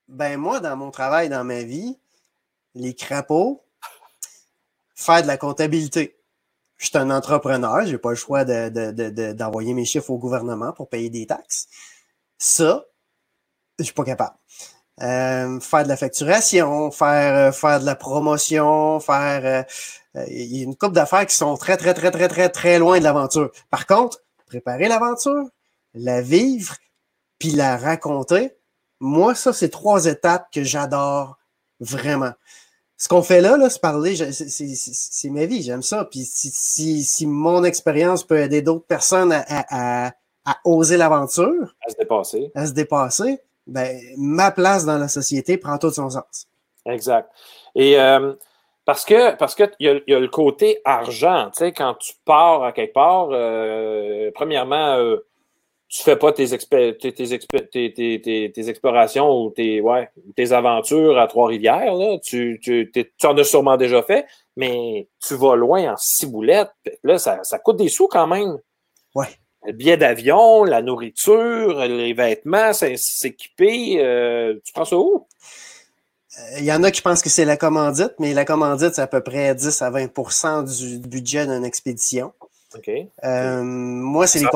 [0.09, 1.99] Ben moi, dans mon travail, dans ma vie,
[2.75, 3.63] les crapauds,
[4.95, 6.17] faire de la comptabilité.
[6.77, 10.89] Je suis un entrepreneur, je n'ai pas le choix d'envoyer mes chiffres au gouvernement pour
[10.89, 11.69] payer des taxes.
[12.39, 12.85] Ça,
[13.79, 14.37] je suis pas capable.
[15.01, 19.67] Euh, faire de la facturation, faire, euh, faire de la promotion, faire.
[20.17, 22.79] Euh, il y a une couple d'affaires qui sont très, très, très, très, très, très
[22.81, 23.53] loin de l'aventure.
[23.71, 25.45] Par contre, préparer l'aventure,
[25.95, 26.75] la vivre,
[27.39, 28.57] puis la raconter,
[28.99, 31.39] moi, ça, c'est trois étapes que j'adore
[31.79, 32.33] vraiment.
[32.97, 36.07] Ce qu'on fait là, là, se parler, c'est ma vie, j'aime ça.
[36.07, 40.13] Puis si, si, mon expérience peut aider d'autres personnes à, à,
[40.45, 45.59] à, oser l'aventure, à se dépasser, à se dépasser, ben, ma place dans la société
[45.59, 46.47] prend tout son sens.
[46.87, 47.31] Exact.
[47.75, 48.35] Et euh,
[48.85, 52.65] parce que parce que il y, a le côté argent, tu sais, quand tu pars
[52.65, 55.19] à quelque part, euh, premièrement, euh,
[55.89, 61.95] tu fais pas tes, tes, tes, explorations ou tes, ouais, tes aventures à Trois-Rivières.
[62.23, 64.27] Tu, tu, tu, en as sûrement déjà fait,
[64.57, 66.73] mais tu vas loin en ciboulettes.
[67.05, 68.59] Là, ça, ça coûte des sous quand même.
[69.15, 69.29] Ouais.
[69.67, 74.03] Le billet d'avion, la nourriture, les vêtements, s'équiper.
[74.03, 75.27] Euh, tu prends ça où?
[76.59, 79.07] Il y en a qui pensent que c'est la commandite, mais la commandite, c'est à
[79.09, 82.33] peu près 10 à 20% du budget d'une expédition.
[83.25, 84.47] Euh, moi, c'est les,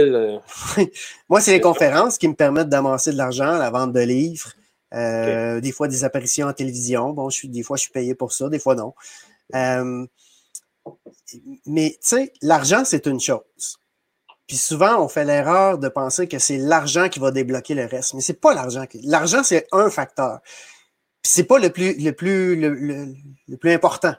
[0.00, 0.38] euh.
[1.28, 4.52] moi, c'est les conférences qui me permettent d'amasser de l'argent, la vente de livres,
[4.94, 7.10] euh, des fois des apparitions en télévision.
[7.10, 8.94] Bon, je suis, des fois, je suis payé pour ça, des fois non.
[11.66, 13.78] mais tu sais, l'argent, c'est une chose.
[14.52, 18.12] Puis souvent, on fait l'erreur de penser que c'est l'argent qui va débloquer le reste.
[18.12, 18.84] Mais c'est pas l'argent.
[19.02, 20.42] L'argent, c'est un facteur.
[21.22, 24.14] Puis c'est pas le plus, le plus, le plus important.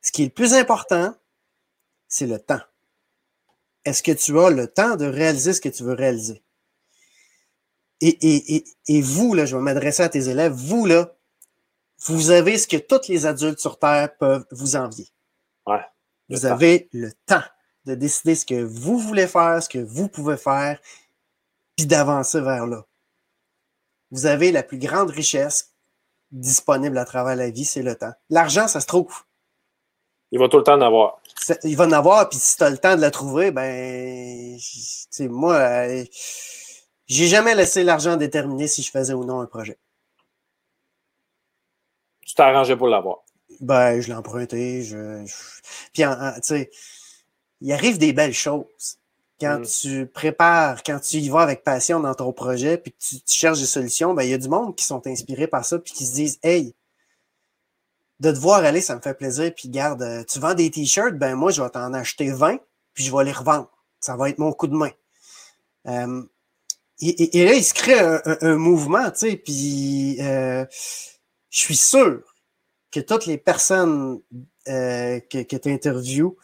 [0.00, 1.14] Ce qui est le plus important,
[2.08, 2.62] c'est le temps.
[3.84, 6.42] Est-ce que tu as le temps de réaliser ce que tu veux réaliser?
[8.00, 11.14] Et, et, vous, là, je vais m'adresser à tes élèves, vous, là,
[12.06, 15.08] vous avez ce que tous les adultes sur Terre peuvent vous envier.
[15.66, 15.84] Ouais,
[16.30, 17.42] vous avez le temps
[17.88, 20.78] de décider ce que vous voulez faire, ce que vous pouvez faire,
[21.76, 22.84] puis d'avancer vers là.
[24.10, 25.72] Vous avez la plus grande richesse
[26.30, 28.12] disponible à travers la vie, c'est le temps.
[28.28, 29.22] L'argent, ça se trouve.
[30.30, 31.20] Il va tout le temps en avoir.
[31.64, 34.58] Il va en avoir, puis si tu as le temps de la trouver, ben,
[35.20, 36.04] moi, euh,
[37.06, 39.78] j'ai jamais laissé l'argent déterminer si je faisais ou non un projet.
[42.26, 43.20] Tu t'es arrangé pour l'avoir.
[43.60, 44.82] Ben, je l'ai emprunté.
[44.82, 45.24] Je,
[45.94, 46.70] Puis, tu sais,
[47.60, 48.98] il arrive des belles choses.
[49.40, 49.66] Quand mm.
[49.66, 53.34] tu prépares, quand tu y vas avec passion dans ton projet, puis que tu, tu
[53.34, 55.92] cherches des solutions, ben, il y a du monde qui sont inspirés par ça, puis
[55.92, 56.74] qui se disent Hey,
[58.20, 59.52] de te voir aller, ça me fait plaisir.
[59.54, 62.58] Puis garde, euh, tu vends des t-shirts, ben moi, je vais t'en acheter 20,
[62.94, 63.70] puis je vais les revendre.
[64.00, 64.90] Ça va être mon coup de main.
[65.86, 66.22] Euh,
[67.00, 70.64] et, là, il se crée un, mouvement, tu sais, puis euh,
[71.48, 72.22] je suis sûr
[72.90, 74.20] que toutes les personnes
[74.66, 76.36] que, que tu interviews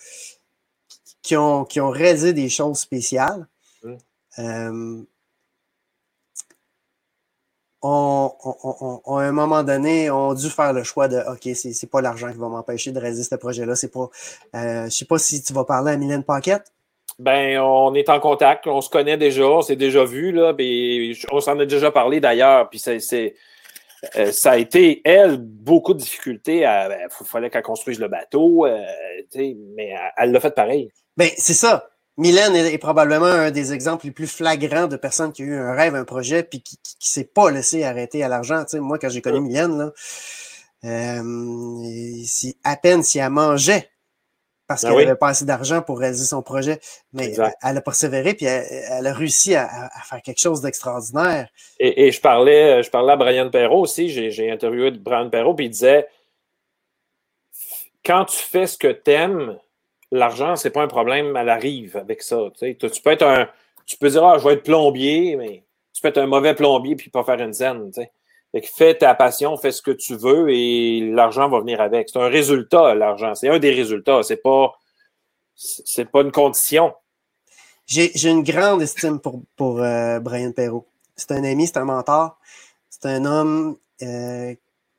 [1.24, 3.48] qui ont, qui ont réalisé des choses spéciales,
[4.38, 5.02] mmh
[7.86, 8.32] ont,
[9.06, 12.38] à un moment donné, ont dû faire le choix de OK, c'est pas l'argent qui
[12.38, 13.76] va m'empêcher de réaliser ce projet-là.
[13.76, 14.08] C'est pas.
[14.54, 16.72] Euh, je sais pas si tu vas parler à Mylène Paquette.
[17.18, 20.56] Ben, on est en contact, on se connaît déjà, on s'est déjà vu, là,
[21.30, 23.34] on s'en a déjà parlé d'ailleurs, puis c'est.
[24.16, 26.58] Euh, ça a été, elle, beaucoup de difficultés.
[26.58, 28.82] Il ben, fallait qu'elle construise le bateau, euh,
[29.36, 30.90] mais elle l'a fait pareil.
[31.16, 31.88] Ben, c'est ça.
[32.16, 35.74] Mylène est, probablement un des exemples les plus flagrants de personnes qui ont eu un
[35.74, 38.64] rêve, un projet, puis qui ne s'est pas laissé arrêter à l'argent.
[38.74, 39.92] moi, quand j'ai connu Mylène, là,
[40.84, 42.24] euh,
[42.62, 43.90] à peine si elle mangeait
[44.66, 46.80] parce ben qu'elle n'avait pas assez d'argent pour réaliser son projet.
[47.12, 51.48] Mais elle a persévéré, puis elle, a réussi à, faire quelque chose d'extraordinaire.
[51.78, 55.70] Et, je, parlais, je parlais à Brian Perrault aussi, j'ai interviewé Brian Perrault, puis il
[55.70, 56.06] disait
[58.04, 59.58] quand tu fais ce que tu aimes,
[60.14, 62.38] l'argent, c'est pas un problème, elle arrive avec ça.
[62.58, 63.48] Tu, peux être un.
[63.86, 66.96] Tu peux dire, ah, je vais être plombier, mais tu peux être un mauvais plombier
[66.96, 67.90] puis pas faire une scène.
[68.76, 72.08] fais ta passion, fais ce que tu veux et l'argent va venir avec.
[72.08, 73.34] C'est un résultat, l'argent.
[73.34, 74.22] C'est un des résultats.
[74.22, 74.72] C'est pas,
[75.54, 76.94] c'est pas une condition.
[77.86, 80.86] J'ai une grande estime pour, pour euh, Brian Perrault.
[81.16, 82.38] C'est un ami, c'est un mentor.
[82.88, 84.54] C'est un homme euh,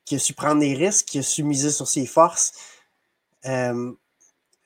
[0.06, 2.54] qui a su prendre des risques, qui a su miser sur ses forces.
[3.46, 3.92] Euh,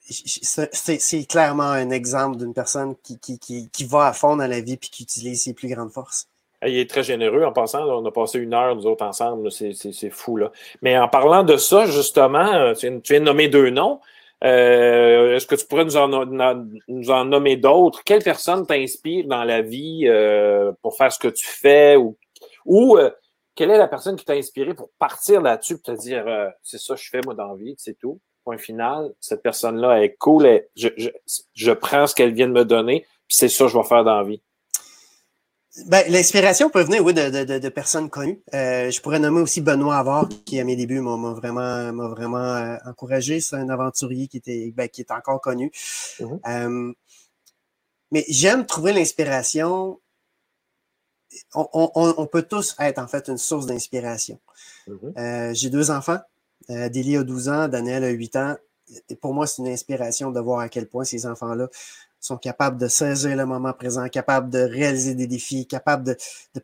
[0.09, 5.03] c'est clairement un exemple d'une personne qui, va à fond dans la vie et qui
[5.03, 6.27] utilise ses plus grandes forces.
[6.65, 7.85] Il est très généreux en passant.
[7.87, 9.51] on a passé une heure, nous autres, ensemble.
[9.51, 10.35] C'est fou.
[10.35, 10.51] Là.
[10.81, 13.99] Mais en parlant de ça, justement, euh, tu viens, de nommer deux noms.
[14.43, 18.03] Euh, est-ce que tu pourrais nous en, nommer d'autres?
[18.03, 21.95] Quelle personne t'inspire dans la vie euh, pour faire ce que tu fais?
[21.95, 22.17] Ou,
[22.65, 22.97] ou
[23.55, 26.25] quelle est la personne qui t'a inspiré pour partir là-dessus et te dire
[26.61, 28.19] c'est ça que je fais moi dans la vie, c'est tout?
[28.49, 33.37] Point final, cette personne-là est cool, je, prends ce qu'elle vient de me donner, puis
[33.37, 34.41] c'est ça que je vais faire dans la vie.
[35.85, 38.41] Ben, L'inspiration peut venir, oui, de, personnes connues.
[38.55, 42.75] Euh, je pourrais nommer aussi Benoît Avard, qui à mes débuts m'a vraiment, vraiment euh,
[42.87, 43.39] encouragé.
[43.39, 45.71] C'est un aventurier qui était, ben, qui est encore connu.
[46.19, 46.39] Mm-hmm.
[46.47, 46.93] Euh,
[48.11, 50.01] mais j'aime trouver l'inspiration.
[51.53, 54.39] On, peut tous être en fait une source d'inspiration.
[54.87, 55.53] Mm-hmm.
[55.53, 56.19] J'ai deux enfants.
[56.69, 58.55] Euh, Délie a 12 ans, Daniel a 8 ans.
[59.09, 61.67] Et pour moi, c'est une inspiration de voir à quel point ces enfants-là
[62.19, 66.17] sont capables de saisir le moment présent, capables de réaliser des défis, capables de,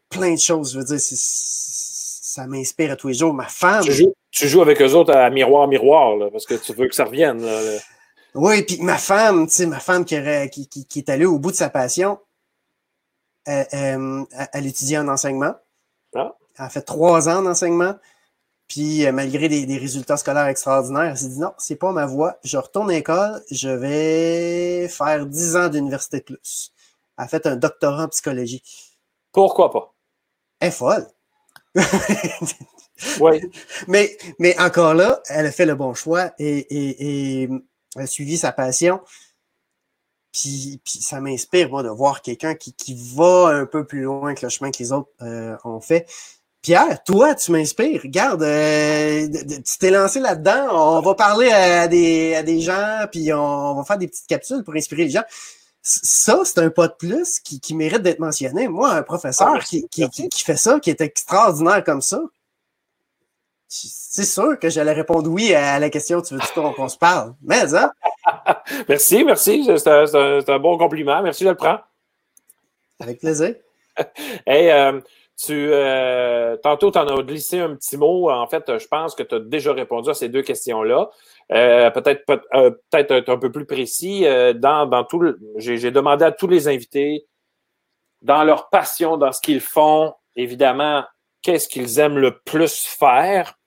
[0.10, 0.74] plein de choses.
[0.74, 3.34] Je veux dire, ça m'inspire à tous les jours.
[3.34, 3.86] Ma femme.
[4.32, 7.46] Tu joues, avec eux autres à miroir, miroir, parce que tu veux que ça revienne.
[8.34, 10.18] Oui, puis ma femme, tu sais, ma femme qui,
[10.68, 12.20] qui, est allée au bout de sa passion,
[13.46, 15.54] elle, elle, étudie en enseignement.
[16.16, 16.36] Ah.
[16.60, 17.96] Elle a fait trois ans d'enseignement.
[18.68, 22.40] Puis euh, malgré des, résultats scolaires extraordinaires, elle s'est dit non, c'est pas ma voie.
[22.44, 26.74] Je retourne à l'école, je vais faire 10 ans d'université de plus.
[27.18, 28.64] Elle a fait un doctorat en psychologie.
[29.32, 29.94] Pourquoi pas?
[30.60, 31.08] Elle est folle.
[33.20, 33.42] oui.
[33.88, 38.52] Mais, mais encore là, elle a fait le bon choix et, elle a suivi sa
[38.52, 39.02] passion.
[40.32, 42.74] Puis, ça m'inspire, moi, de voir quelqu'un qui,
[43.16, 46.06] va un peu plus loin que le chemin que les autres euh, ont fait.
[46.66, 48.02] Pierre, toi, tu m'inspires.
[48.02, 50.98] Regarde, euh, tu t'es lancé là-dedans.
[50.98, 54.64] On va parler à des, à des gens, puis on va faire des petites capsules
[54.64, 55.22] pour inspirer les gens.
[55.84, 58.68] Ça, c'est un pas de plus qui, qui mérite d'être mentionné.
[58.68, 62.20] Moi, un professeur ah, qui, qui, qui, fait ça, qui est extraordinaire comme ça,
[63.68, 66.42] c'est sûr que j'allais répondre oui à la question tu veux
[66.74, 67.36] qu'on se parle?
[67.44, 67.92] Mais, hein?
[68.90, 69.66] merci, merci.
[69.66, 71.22] C'est un, un, bon compliment.
[71.22, 71.78] Merci, je le prends.
[73.00, 73.54] Avec plaisir.
[74.48, 75.00] hey, euh,
[75.38, 78.30] tu, euh, tantôt, tu en as glissé un petit mot.
[78.32, 81.10] En fait, je pense que tu as déjà répondu à ces deux questions-là.
[81.52, 84.26] Euh, peut-être euh, peut-être être un peu plus précis.
[84.56, 85.22] dans, dans tout
[85.58, 87.26] j'ai, demandé à tous les invités,
[88.22, 91.04] dans leur passion, dans ce qu'ils font, évidemment,
[91.42, 93.58] qu'est-ce qu'ils aiment le plus faire?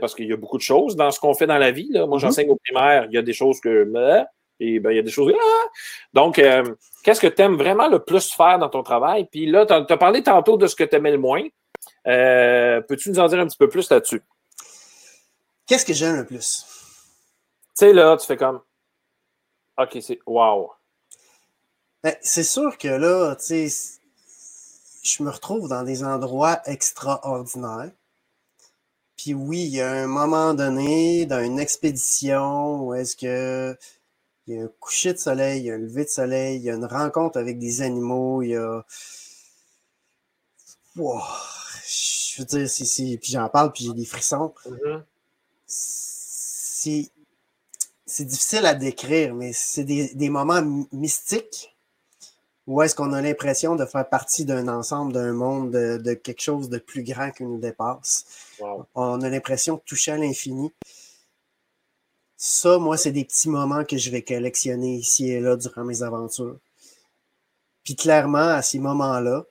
[0.00, 1.88] parce qu'il y a beaucoup de choses dans ce qu'on fait dans la vie.
[1.90, 2.04] Là.
[2.04, 2.20] Moi, mm-hmm.
[2.22, 3.84] j'enseigne au primaire, il y a des choses que
[4.60, 5.32] et ben, il y a des choses.
[5.34, 5.68] Ah!
[6.12, 9.26] Donc, euh, qu'est-ce que tu aimes vraiment le plus faire dans ton travail?
[9.30, 11.42] Puis là, tu as, parlé tantôt de ce que tu aimais le moins.
[12.06, 14.22] Euh, peux-tu nous en dire un petit peu plus là-dessus?
[15.66, 16.66] Qu'est-ce que j'aime le plus?
[16.66, 18.60] Tu sais, là, tu fais comme.
[19.78, 20.70] OK, c'est wow.
[22.02, 23.98] Ben, c'est sûr que là, tu sais,
[25.02, 27.90] je me retrouve dans des endroits extraordinaires.
[29.16, 33.76] Puis oui, il y a un moment donné, dans une expédition, où est-ce que
[34.50, 36.62] il y a un coucher de soleil, il y a un lever de soleil, il
[36.62, 38.84] y a une rencontre avec des animaux, il y a.
[40.96, 41.02] je
[42.38, 44.52] veux dire, c'est, puis j'en parle, puis j'ai des frissons.
[44.66, 45.02] Mm-hmm.
[45.66, 47.10] C'est,
[48.06, 51.76] c'est difficile à décrire, mais c'est des, moments mystiques
[52.66, 56.68] où est-ce qu'on a l'impression de faire partie d'un ensemble, d'un monde, de, quelque chose
[56.68, 58.26] de plus grand qui nous dépasse.
[58.94, 60.72] On a l'impression de toucher à l'infini.
[62.42, 66.02] Ça, moi, c'est des petits moments que je vais collectionner ici et là durant mes
[66.02, 66.56] aventures.
[67.84, 69.44] Puis clairement, à ces moments-là,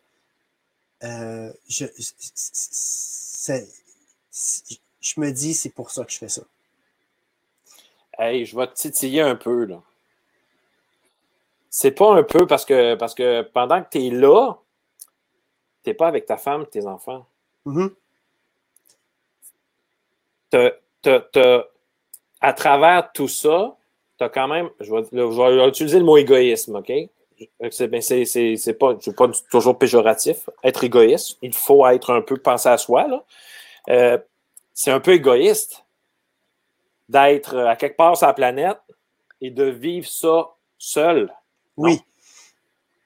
[1.04, 1.86] euh, je,
[5.02, 6.42] je me dis, c'est pour ça que je fais ça.
[8.18, 9.84] Hey, je vais te titiller un peu, là.
[11.70, 14.56] c'est pas un peu parce que, parce que pendant que tu es là,
[15.84, 17.28] tu n'es pas avec ta femme, tes enfants.
[17.66, 17.94] Mhm.
[22.42, 23.76] À travers tout ça,
[24.18, 26.92] tu as quand même, je vais, utiliser le mot égoïsme, OK?
[27.72, 31.38] C'est pas, pas toujours péjoratif, être égoïste.
[31.42, 33.08] Il faut être un peu penser à soi.
[33.90, 34.18] Euh,
[34.74, 35.86] c'est un peu égoïste
[37.08, 38.80] d'être à quelque part sur la planète
[39.40, 41.34] et de vivre ça seul.
[41.78, 42.02] Oui,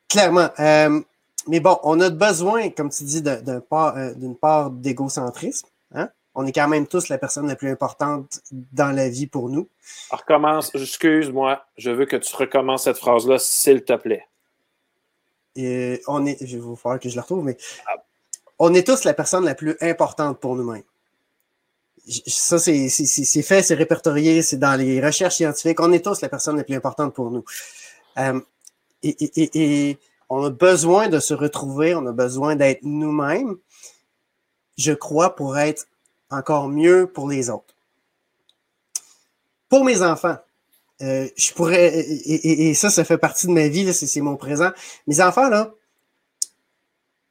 [0.10, 0.50] clairement.
[0.60, 1.00] Euh,
[1.48, 5.68] mais bon, on a besoin, comme tu dis, d'une euh, part d'égocentrisme.
[5.94, 6.10] Hein?
[6.36, 9.70] On est quand même tous la personne la plus importante dans la vie pour nous.
[10.10, 14.28] Recommence, excuse-moi, je veux que tu recommences cette phrase-là, s'il te plaît.
[15.56, 17.58] Et on est, je vais vous faire que je la retrouve, mais
[18.58, 20.84] on est tous la personne la plus importante pour nous-mêmes.
[22.08, 25.80] Ça, c'est fait, c'est répertorié, c'est dans les recherches scientifiques.
[25.80, 27.46] On est tous la personne la plus importante pour nous.
[28.18, 28.40] Euh,
[29.04, 29.98] et,
[30.30, 33.58] on a besoin de se retrouver, on a besoin d'être nous-mêmes,
[34.78, 35.86] je crois, pour être
[36.34, 37.76] encore mieux pour les autres.
[39.70, 40.38] Pour mes enfants,
[41.02, 44.72] euh, je pourrais, et, ça, ça fait partie de ma vie, c'est mon présent.
[45.08, 45.74] Mes enfants, là,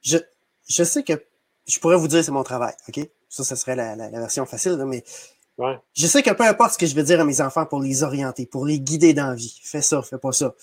[0.02, 0.18] je,
[0.68, 1.12] je sais que
[1.66, 3.08] je pourrais vous dire c'est mon travail, OK?
[3.28, 5.04] Ça, ce serait la, version facile, mais
[5.94, 8.02] je sais que peu importe ce que je vais dire à mes enfants pour les
[8.02, 10.54] orienter, pour les guider dans la vie, fais ça, fais pas ça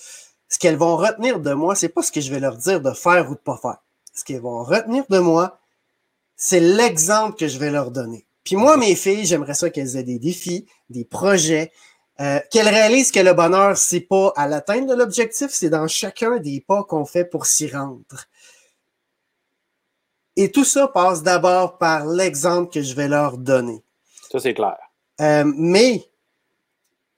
[0.50, 2.90] ce qu'elles vont retenir de moi, c'est pas ce que je vais leur dire de
[2.90, 3.78] faire ou de pas faire.
[4.12, 5.60] Ce qu'elles vont retenir de moi,
[6.36, 8.26] c'est l'exemple que je vais leur donner.
[8.44, 11.72] Puis moi, mes filles, j'aimerais ça qu'elles aient des défis, des projets,
[12.20, 16.38] euh, qu'elles réalisent que le bonheur, c'est pas à l'atteinte de l'objectif, c'est dans chacun
[16.38, 18.26] des pas qu'on fait pour s'y rendre.
[20.36, 23.82] Et tout ça passe d'abord par l'exemple que je vais leur donner.
[24.30, 24.78] Ça, c'est clair.
[25.20, 26.10] Euh, mais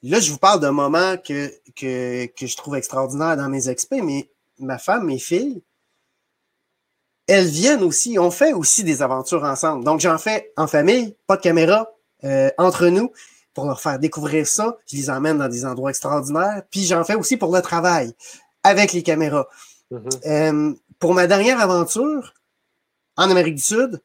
[0.02, 4.02] Là, je vous parle d'un moment que, que, que, je trouve extraordinaire dans mes expés,
[4.02, 5.62] mais ma femme, mes filles,
[7.26, 9.84] elles viennent aussi, on fait aussi des aventures ensemble.
[9.84, 11.88] Donc, j'en fais en famille, pas de caméra,
[12.24, 13.12] euh, entre nous,
[13.54, 14.76] pour leur faire découvrir ça.
[14.90, 16.62] Je les emmène dans des endroits extraordinaires.
[16.70, 18.12] Puis, j'en fais aussi pour le travail,
[18.62, 19.48] avec les caméras.
[19.90, 20.26] Mm-hmm.
[20.26, 22.34] Euh, pour ma dernière aventure,
[23.16, 24.02] en Amérique du Sud,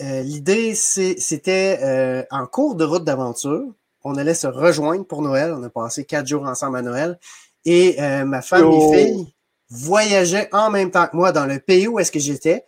[0.00, 3.72] euh, l'idée, c'était en cours de route d'aventure
[4.04, 5.54] on allait se rejoindre pour Noël.
[5.58, 7.18] On a passé quatre jours ensemble à Noël.
[7.64, 9.33] Et euh, ma femme et mes filles
[9.70, 12.64] voyageaient en même temps que moi dans le pays où est-ce que j'étais.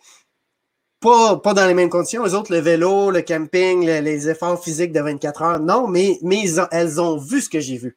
[1.01, 2.25] Pas, pas dans les mêmes conditions.
[2.25, 5.61] Les autres, le vélo, le camping, les efforts physiques de 24 heures.
[5.61, 7.97] Non, mais, mais elles ont vu ce que j'ai vu.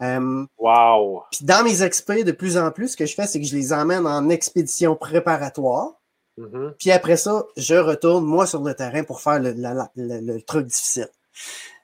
[0.00, 1.22] Euh, wow!
[1.32, 3.54] Puis dans mes expés, de plus en plus, ce que je fais, c'est que je
[3.54, 6.00] les emmène en expédition préparatoire.
[6.38, 6.74] Mm-hmm.
[6.78, 11.08] Puis après ça, je retourne, moi, sur le terrain pour faire le truc difficile.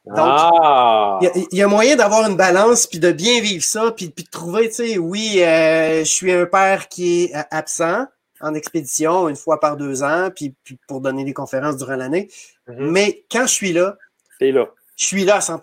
[0.06, 1.18] Donc, ah!
[1.52, 4.30] il y, a moyen d'avoir une balance, puis de bien vivre ça, puis, puis de
[4.30, 8.06] trouver, tu sais, oui, euh, je suis un père qui est euh, absent
[8.40, 12.28] en expédition une fois par deux ans, puis, puis pour donner des conférences durant l'année.
[12.66, 12.90] Mm-hmm.
[12.90, 13.96] Mais quand je suis là,
[14.40, 14.70] là.
[14.96, 15.60] je suis là à 100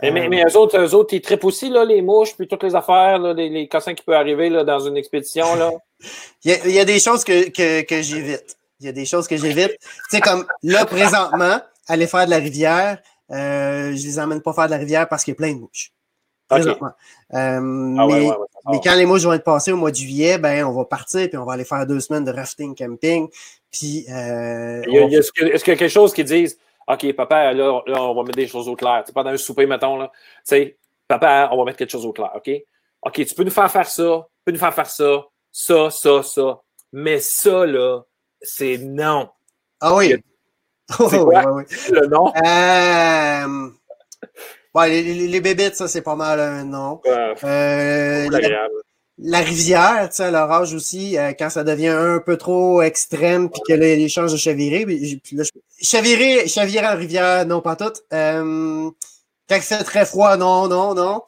[0.00, 2.62] mais, mais, mais, eux autres, eux autres, ils trippent aussi, là, les mouches, puis toutes
[2.62, 5.56] les affaires, là, les, les cassins qui peuvent arriver là, dans une expédition.
[5.56, 5.70] Là.
[6.44, 8.56] il, y a, il, y a, des choses que, que, que j'évite.
[8.80, 9.76] Il y a des choses que j'évite.
[9.80, 12.98] tu sais, comme là, présentement, aller faire de la rivière.
[13.30, 15.58] Euh, je les emmène pas faire de la rivière parce qu'il y a plein de
[15.58, 15.92] mouches.
[16.50, 16.58] Euh,
[17.30, 18.06] ah
[18.70, 21.28] mais, quand les mouches vont être passées au mois de juillet, ben, on va partir
[21.28, 23.28] puis on va aller faire deux semaines de rafting camping.
[23.70, 28.22] Puis, euh, est-ce, qu'il y a quelque chose qui dise OK, papa, là, on va
[28.22, 29.04] mettre des choses au clair.
[29.06, 30.10] Tu pendant un souper, mettons, là.
[30.14, 32.50] Tu sais, papa, on va mettre quelque chose au clair, OK?
[33.02, 36.22] OK, tu peux nous faire faire ça, tu peux nous faire faire ça, ça, ça,
[36.22, 36.62] ça.
[36.92, 38.00] Mais ça, là,
[38.40, 39.28] c'est non.
[39.80, 40.16] Ah oui.
[40.98, 42.32] Oh, le nom?
[42.34, 43.70] Euh,
[44.86, 47.00] les, les, bébites, ça, c'est pas mal un nom.
[47.06, 48.28] Euh,
[49.18, 53.50] la, rivière, tu sais, à l'orage aussi, euh, quand ça devient un peu trop extrême,
[53.50, 55.44] puis que les changes de chavirer, puis là,
[55.82, 57.92] chavirer, chavirer en rivière, non, pas tout.
[58.10, 58.92] quand
[59.50, 61.22] il fait très froid, non, non, non.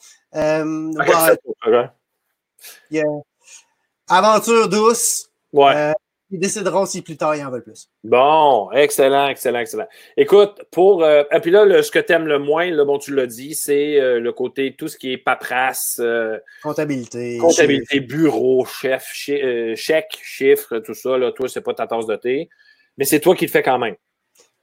[4.09, 5.29] aventure douce.
[5.53, 5.93] Ouais.
[6.33, 7.91] Ils décideront si plus tard ils en veulent plus.
[8.05, 9.89] Bon, excellent, excellent, excellent.
[10.16, 11.03] Écoute, pour.
[11.03, 13.55] Euh, et puis là, ce que tu aimes le moins, là, bon, tu l'as dit,
[13.55, 15.99] c'est euh, le côté, tout ce qui est paperasse.
[16.01, 17.39] Euh, comptabilité.
[17.39, 21.18] Comptabilité, bureau, chef, chèque, chiffres, tout ça.
[21.18, 22.49] Là, toi, c'est pas ta tasse de thé.
[22.97, 23.97] Mais c'est toi qui le fais quand même.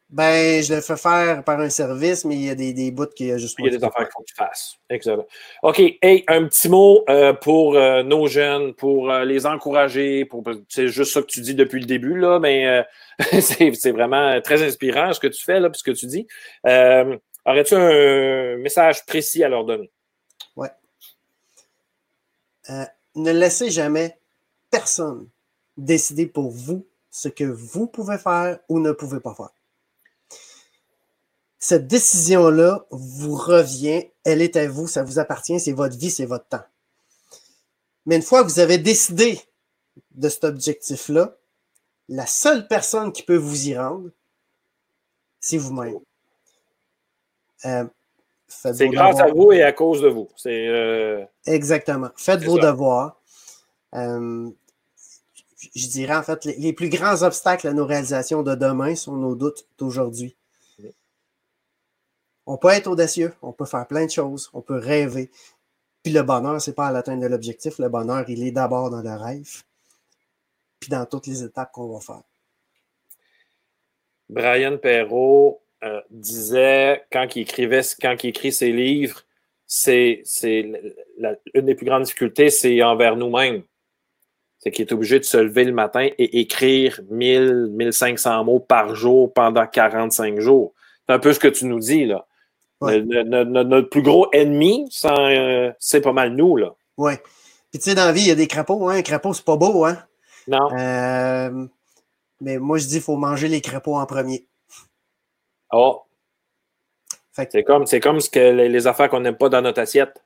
[0.10, 3.08] Ben, je le fais faire par un service, mais il y a des, des bouts
[3.08, 3.58] qui juste.
[3.60, 4.78] Il y a des affaires qu'il faut que tu fasses.
[4.90, 5.26] Excellent.
[5.64, 5.80] OK.
[6.02, 10.24] Hey, un petit mot euh, pour euh, nos jeunes, pour euh, les encourager.
[10.24, 12.86] Pour, c'est juste ça que tu dis depuis le début, là, mais
[13.42, 16.26] c'est, c'est vraiment très inspirant ce que tu fais, là, puis ce que tu dis.
[16.64, 19.92] aurais-tu un message précis à leur donner?
[22.70, 22.86] Euh,
[23.16, 24.20] ne laissez jamais
[24.70, 25.30] personne
[25.78, 29.50] décider pour vous ce que vous pouvez faire ou ne pouvez pas faire.
[31.60, 36.26] Cette décision-là vous revient, elle est à vous, ça vous appartient, c'est votre vie, c'est
[36.26, 36.64] votre temps.
[38.06, 39.40] Mais une fois que vous avez décidé
[40.12, 41.36] de cet objectif-là,
[42.10, 44.10] la seule personne qui peut vous y rendre,
[45.40, 46.00] c'est vous-même.
[47.66, 47.86] Euh,
[48.48, 50.30] c'est grâce à vous et à cause de vous.
[50.46, 52.10] Euh, Exactement.
[52.16, 53.20] Faites vos devoirs.
[53.94, 54.50] Euh,
[55.76, 59.36] je dirais en fait, les, plus grands obstacles à nos réalisations de demain sont nos
[59.36, 60.36] doutes d'aujourd'hui.
[62.48, 65.30] On peut être audacieux, on peut faire plein de choses, on peut rêver.
[66.02, 67.78] Puis le bonheur, c'est pas à l'atteinte de l'objectif.
[67.78, 69.64] Le bonheur, il est d'abord dans le rêve,
[70.80, 72.24] puis dans toutes les étapes qu'on va faire.
[74.30, 79.22] Brian Perrault euh, disait, quand il écrivait, quand il écrit ses livres,
[79.66, 83.64] c'est, une des plus grandes difficultés, c'est envers nous-mêmes
[84.60, 88.96] c'est qu'il est obligé de se lever le matin et écrire 1000, 1500 mots par
[88.96, 90.74] jour pendant 45 jours.
[91.08, 92.26] C'est un peu ce que tu nous dis, là.
[92.82, 96.76] Notre, plus gros ennemi, euh, c'est pas mal nous, là.
[96.98, 97.14] Oui.
[97.72, 98.98] Puis tu sais, dans la vie, il y a des crapauds, hein.
[98.98, 99.98] Un crapaud, c'est pas beau, hein?
[100.48, 100.70] Non.
[100.78, 101.68] Euh,
[102.42, 104.48] mais moi, je dis qu'il faut manger les crapauds en premier.
[105.72, 106.04] Oh.
[107.34, 110.24] C'est comme, comme ce que les, affaires qu'on n'aime pas dans notre assiette.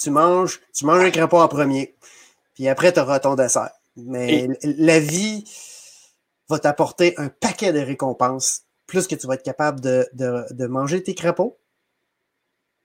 [0.00, 1.96] Tu manges, tu manges les crapauds en premier.
[2.54, 3.70] Puis après, tu auras ton dessert.
[3.96, 5.44] Mais la vie
[6.48, 8.62] va t'apporter un paquet de récompenses.
[8.86, 11.58] Plus que tu vas être capable de, manger tes crapauds,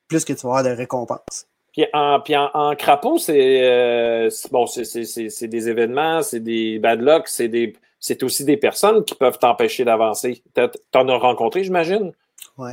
[0.07, 1.47] plus que tu vas avoir de récompenses.
[1.73, 7.27] Puis en, puis en, crapaud, c'est euh, bon, c'est des événements, c'est des bad luck,
[7.27, 10.43] c'est aussi des personnes qui peuvent t'empêcher d'avancer.
[10.53, 10.61] Tu
[10.93, 12.13] en as rencontré, j'imagine?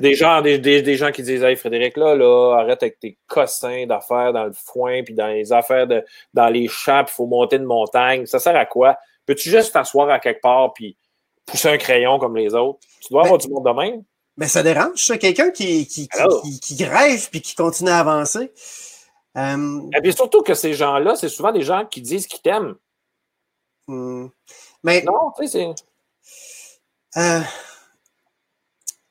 [0.00, 4.34] Des, gens, des, gens qui disent Hey Frédéric, là, là, arrête avec tes cossins d'affaires
[4.34, 6.04] dans le foin, puis dans les affaires de
[6.34, 8.26] dans les champs, il faut monter une montagne.
[8.26, 8.98] Ça sert à quoi?
[9.24, 10.98] Peux-tu juste t'asseoir à quelque part puis
[11.46, 12.80] pousser un crayon comme les autres?
[13.00, 14.02] Tu dois avoir ben, du monde de même?
[14.40, 17.98] Mais ben, ça dérange, ça, quelqu'un qui, qui, qui, qui, grève puis qui continue à
[17.98, 18.50] avancer.
[19.36, 22.74] Euh, Et puis surtout que ces gens-là, c'est souvent des gens qui disent qu'ils t'aiment.
[23.86, 24.28] Hmm.
[24.82, 25.02] Mais.
[25.02, 25.74] Non, tu sais,
[27.12, 27.20] c'est.
[27.20, 27.40] Euh,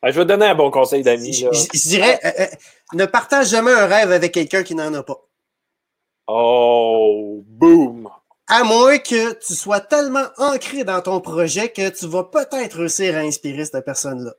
[0.02, 1.34] je vais te donner un bon conseil d'amis.
[1.34, 2.48] Je, dirais, euh,
[2.94, 5.28] ne partage jamais un rêve avec quelqu'un qui n'en a pas.
[6.26, 8.10] Oh, boom!
[8.48, 13.16] À moins que tu sois tellement ancré dans ton projet que tu vas peut-être réussir
[13.16, 14.34] à inspirer cette personne-là.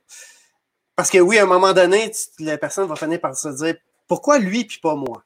[1.01, 3.75] Parce que oui, à un moment donné, la personne va finir par se dire
[4.07, 5.23] pourquoi lui puis pas moi?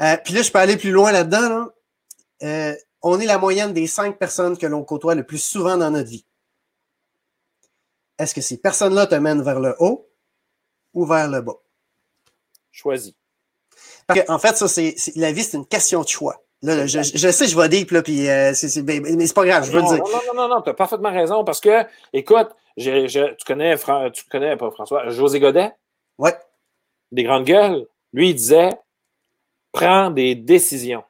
[0.00, 1.66] Euh, puis là, je peux aller plus loin là-dedans.
[3.02, 6.08] on est la moyenne des cinq personnes que l'on côtoie le plus souvent dans notre
[6.08, 6.24] vie
[8.22, 10.08] est-ce que ces personnes-là te mènent vers le haut
[10.94, 11.56] ou vers le bas?
[12.70, 13.14] Choisis.
[14.06, 16.42] Parce en fait, ça, c'est, la vie, c'est une question de choix.
[16.62, 19.64] Là, je, sais, je vais deep, là, puis, euh, c'est, ben, mais c'est pas grave,
[19.66, 20.04] je veux non, dire.
[20.04, 23.76] Non, non, non, non, tu as parfaitement raison, parce que, écoute, tu connais,
[24.12, 25.72] tu connais, pas François, José Godet?
[26.18, 26.34] Ouais.
[27.10, 27.86] Des grandes gueules.
[28.12, 28.70] Lui, il disait,
[29.72, 31.04] prends des décisions.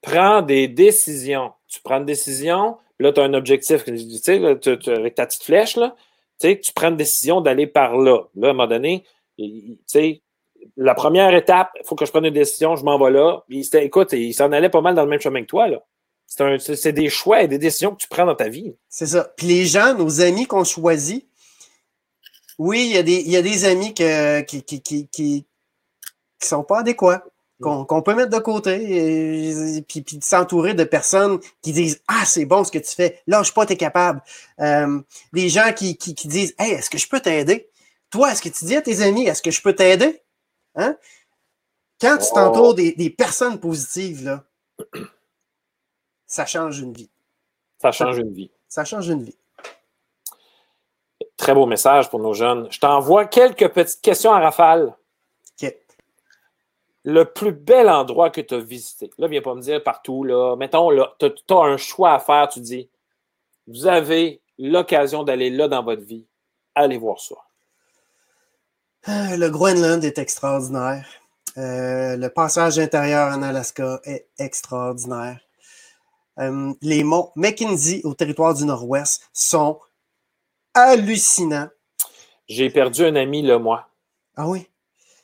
[0.00, 1.52] Prends des décisions.
[1.68, 5.76] Tu prends une décision, là, tu as un objectif, tu sais, avec ta petite flèche,
[5.76, 5.94] là,
[6.38, 8.24] tu prends une décision d'aller par là.
[8.34, 9.04] Là, à un moment donné,
[9.38, 10.22] tu sais,
[10.76, 13.42] la première étape, il faut que je prenne une décision, je m'en vais là.
[13.48, 15.82] écoute, il s'en allait pas mal dans le même chemin que toi, là.
[16.58, 18.74] C'est des choix et des décisions que tu prends dans ta vie.
[18.88, 19.32] C'est ça.
[19.36, 21.28] Puis les gens, nos amis qu'on choisit,
[22.58, 25.46] oui, il y, a des, y a des amis que, qui, qui, qui, qui,
[26.40, 27.24] sont pas adéquats
[27.60, 32.44] qu'on peut mettre de côté et, puis, puis s'entourer de personnes qui disent Ah, c'est
[32.44, 34.20] bon ce que tu fais, lâche pas, t'es capable.
[34.58, 35.00] Euh,
[35.32, 37.68] des gens qui, qui, disent Hey, est-ce que je peux t'aider?
[38.10, 40.22] Toi, est-ce que tu dis à tes amis, est-ce que je peux t'aider?
[40.74, 40.96] Hein?
[42.00, 44.44] Quand tu t'entoures des, des, personnes positives, là,
[46.32, 47.10] ça change une vie.
[47.78, 48.50] Ça change une vie.
[48.66, 49.36] Ça change une vie.
[51.36, 52.68] Très beau message pour nos jeunes.
[52.70, 54.96] Je t'envoie quelques petites questions à rafale
[57.04, 59.10] le plus bel endroit que tu as visité.
[59.18, 60.22] Là, viens pas me dire partout.
[60.22, 60.54] Là.
[60.56, 62.48] Mettons, tu as, un choix à faire.
[62.48, 62.88] Tu dis,
[63.66, 66.24] vous avez l'occasion d'aller là dans votre vie.
[66.76, 67.34] Allez voir ça.
[69.04, 71.04] Ah, le Groenland est extraordinaire.
[71.58, 75.40] Euh, le passage intérieur en Alaska est extraordinaire.
[76.38, 79.80] Euh, les monts Mackenzie au territoire du Nord-Ouest sont
[80.74, 81.68] hallucinants.
[82.48, 83.88] J'ai perdu un ami, là, moi.
[84.36, 84.66] Ah oui?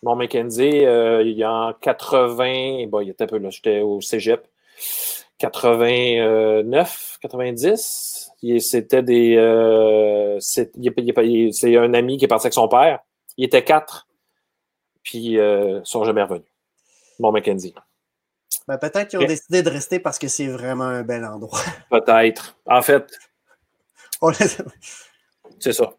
[0.02, 3.80] Mon Mackenzie, euh, il y a en 80, bon, il était un peu là, j'étais
[3.80, 4.46] au cégep.
[5.38, 8.30] 89, 90.
[8.60, 9.36] C'était des.
[9.36, 10.70] Euh, c'est
[11.76, 13.00] un ami qui est parti avec son père.
[13.36, 14.06] Il était quatre.
[15.02, 16.44] Puis ils sont jamais revenus.
[17.18, 17.74] Mon Mackenzie.
[18.68, 21.58] Ben, peut-être qu'ils ont décidé de rester parce que c'est vraiment un bel endroit.
[21.90, 22.54] Peut-être.
[22.66, 23.10] En fait.
[25.58, 25.94] c'est ça.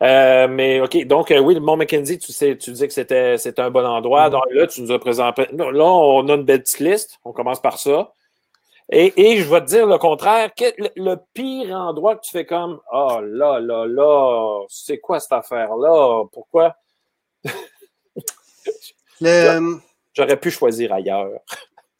[0.00, 3.36] Euh, mais OK, donc euh, oui, le Mont McKenzie, tu, sais, tu disais que c'était,
[3.58, 4.28] un bon endroit.
[4.28, 4.32] Mm-hmm.
[4.32, 5.46] Donc là, tu nous as présenté.
[5.52, 7.20] Là, on a une belle petite liste.
[7.26, 8.14] On commence par ça.
[8.90, 10.50] Et, je vais te dire le contraire.
[10.96, 16.24] le, pire endroit que tu fais comme Oh là, là, là, c'est quoi cette affaire-là?
[16.32, 16.74] Pourquoi?
[19.20, 21.40] J'aurais pu choisir ailleurs.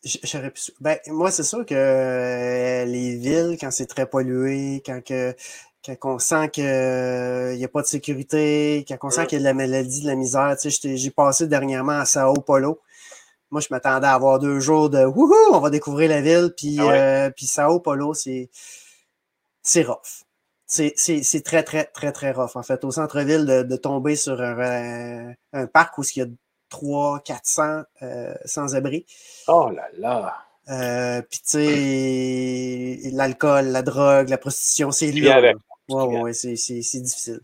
[0.04, 0.60] J'aurais pu.
[0.80, 5.34] Ben, moi, c'est sûr que euh, les villes, quand c'est très pollué, quand, que,
[5.84, 9.40] quand on sent qu'il n'y a pas de sécurité, quand on sent qu'il y a
[9.40, 10.56] de la maladie, de la misère.
[10.60, 12.80] Tu sais, j'ai passé dernièrement à Sao Paulo.
[13.50, 16.52] Moi, je m'attendais à avoir deux jours de wouhou, on va découvrir la ville.
[16.56, 18.50] Puis, ah euh, puis Sao Paulo, c'est,
[19.62, 20.24] c'est rough.
[20.66, 22.56] C'est très, très, très, très rough.
[22.56, 26.26] En fait, au centre-ville, de, tomber sur un, un parc où il y a
[26.74, 29.06] 300, 400 euh, sans-abri.
[29.46, 30.34] Oh là là!
[30.70, 35.28] Euh, puis, tu sais, l'alcool, la drogue, la prostitution, c'est lui.
[35.28, 35.54] Ouais,
[35.88, 36.54] ouais, c'est
[37.00, 37.40] difficile.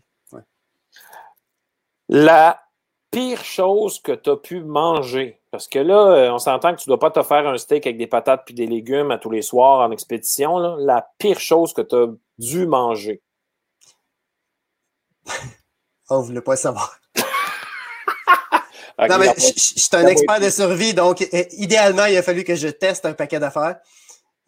[2.09, 2.61] La
[3.09, 6.89] pire chose que tu as pu manger, parce que là, euh, on s'entend que tu
[6.89, 9.31] ne dois pas te faire un steak avec des patates puis des légumes à tous
[9.31, 10.57] les soirs en expédition.
[10.57, 10.75] Là.
[10.79, 12.07] La pire chose que tu as
[12.37, 13.21] dû manger.
[16.09, 17.00] oh, vous voulez pas savoir
[19.09, 22.67] non, mais je, suis un expert de survie, donc idéalement, il a fallu que je
[22.67, 23.77] teste un paquet d'affaires.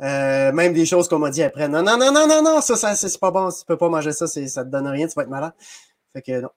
[0.01, 1.67] Euh, même des choses qu'on m'a dit après.
[1.67, 3.49] Non, non, non, non, non, non, ça, ça c'est pas bon.
[3.49, 5.53] Tu peux pas manger ça, ça te donne rien, tu vas être malade.
[6.13, 6.49] Fait que non.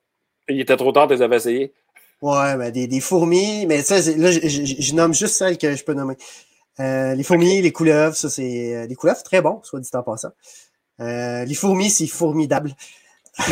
[0.49, 1.73] Il était trop tard, tu les avais essayés.
[2.21, 5.93] Ouais, ben, des, des fourmis, mais ça, là, je, nomme juste celles que je peux
[5.93, 6.15] nommer.
[6.79, 8.75] Euh, les fourmis, les couleuvres, ça, c'est.
[8.75, 10.31] Euh, les couleuvres, très bon, soit dit en passant.
[10.99, 12.75] les fourmis, c'est formidable.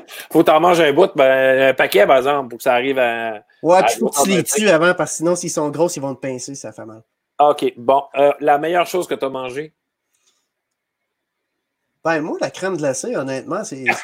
[0.32, 3.44] faut t'en manger un bout, ben, un paquet, par exemple, pour que ça arrive à.
[3.62, 6.00] Ouais, puis faut que tu les tues avant, parce que sinon, s'ils sont gros, ils
[6.00, 7.02] vont te pincer, ça fait mal.
[7.38, 7.72] OK.
[7.76, 8.04] Bon.
[8.16, 9.74] Euh, la meilleure chose que tu as mangée?
[12.04, 13.84] Ben, moi, la crème glacée, honnêtement, c'est.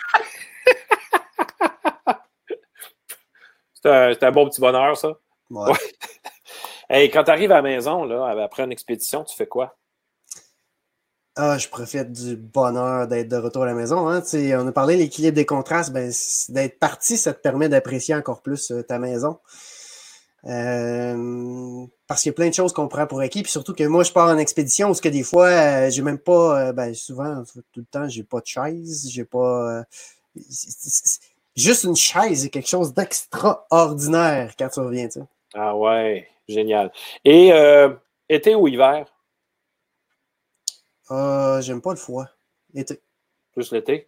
[3.74, 5.14] c'est un, un, bon petit bonheur, ça.
[5.50, 5.72] Ouais.
[6.90, 7.10] ouais.
[7.10, 9.76] quand tu arrives à la maison, là, après une expédition, tu fais quoi?
[11.40, 14.08] Ah, je profite du bonheur d'être de retour à la maison.
[14.08, 14.24] Hein.
[14.34, 15.92] On a parlé de l'équilibre des contrastes.
[15.92, 16.10] Ben,
[16.48, 19.38] d'être parti, ça te permet d'apprécier encore plus euh, ta maison.
[20.46, 23.44] Euh, parce qu'il y a plein de choses qu'on prend pour acquis.
[23.44, 26.02] Puis surtout que moi, je pars en expédition où ce que des fois, euh, j'ai
[26.02, 29.84] même pas, ben, souvent, tout le temps, j'ai pas de chaise, j'ai pas.
[31.54, 35.08] juste une chaise, c'est quelque chose d'extraordinaire quand tu reviens.
[35.54, 36.90] Ah ouais, génial.
[37.24, 37.52] Et
[38.28, 39.06] été ou hiver?
[41.10, 42.26] Euh, j'aime pas le froid.
[42.74, 43.00] L'été.
[43.52, 44.06] Plus l'été.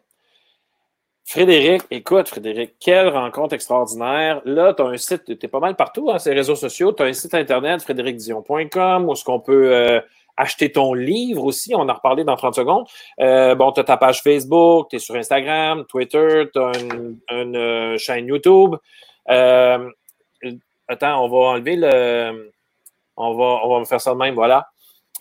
[1.24, 4.42] Frédéric, écoute, Frédéric, quelle rencontre extraordinaire.
[4.44, 6.92] Là, tu as un site, tu es pas mal partout, hein, ces réseaux sociaux.
[6.92, 10.00] Tu as un site internet, frédéricdion.com, où est-ce qu'on peut euh,
[10.36, 11.72] acheter ton livre aussi.
[11.74, 12.86] On en reparlé dans 30 secondes.
[13.20, 16.72] Euh, bon, tu as ta page Facebook, tu es sur Instagram, Twitter, tu as
[17.30, 18.74] une, chaîne YouTube.
[19.26, 19.94] attends,
[21.24, 22.50] on va enlever le.
[23.16, 24.69] On va, on va faire ça de même, voilà.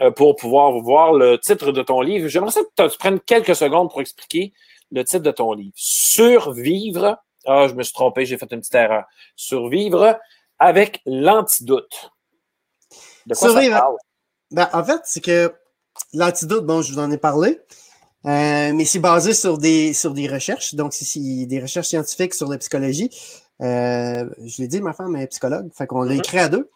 [0.02, 2.30] Euh, pour pouvoir voir le titre de ton livre.
[2.30, 4.54] J'aimerais que tu prennes quelques secondes pour expliquer
[4.92, 5.74] le titre de ton livre.
[5.76, 7.22] Survivre.
[7.46, 9.04] Ah, je me suis trompé, j'ai fait une petite erreur.
[9.36, 10.18] Survivre
[10.58, 12.12] avec l'antidote.
[13.26, 13.76] De quoi Survivre.
[13.76, 13.96] Ça parle?
[14.52, 15.54] Ben, en fait, c'est que
[16.14, 17.60] l'antidote, bon, je vous en ai parlé,
[18.26, 20.76] euh, mais c'est basé sur des, sur des recherches.
[20.76, 23.10] Donc, c'est des recherches scientifiques sur la psychologie.
[23.62, 26.20] Euh, je l'ai dit, ma femme est psychologue, fait qu'on l'a mm-hmm.
[26.20, 26.70] écrit à deux.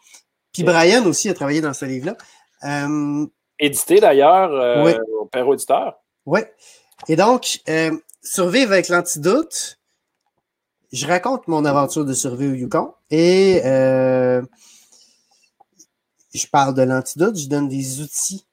[0.52, 2.16] Puis Brian aussi a travaillé dans ce livre-là.
[2.64, 3.26] Euh,
[3.58, 6.02] Édité d'ailleurs euh, au père auditeur.
[6.26, 6.40] Oui.
[7.08, 9.78] Et donc, euh, survivre avec l'antidote,
[10.92, 13.60] je raconte mon aventure de survie au Yukon et
[16.34, 18.44] je parle de l'antidote, je donne des outils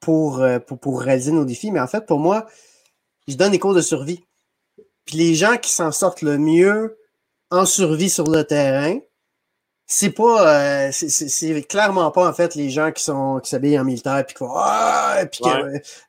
[0.00, 2.44] pour, pour, pour, réaliser nos défis, mais en fait, pour moi,
[3.26, 4.22] je donne des cours de survie.
[5.06, 6.98] Puis les gens qui s'en sortent le mieux
[7.50, 8.98] en survie sur le terrain,
[9.86, 13.84] c'est pas euh, c'est clairement pas en fait les gens qui sont qui s'habillent en
[13.84, 15.24] militaire puis qui font ah!
[15.30, 15.42] Puis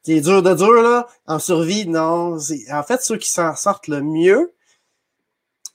[0.03, 2.37] qui dur de dur là en survie non
[2.71, 4.53] en fait ceux qui s'en sortent le mieux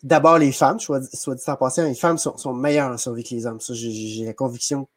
[0.02, 3.22] d'abord les femmes soit, soit dit en passant les femmes sont, sont meilleures en survie
[3.22, 4.88] que les hommes ça j'ai la conviction.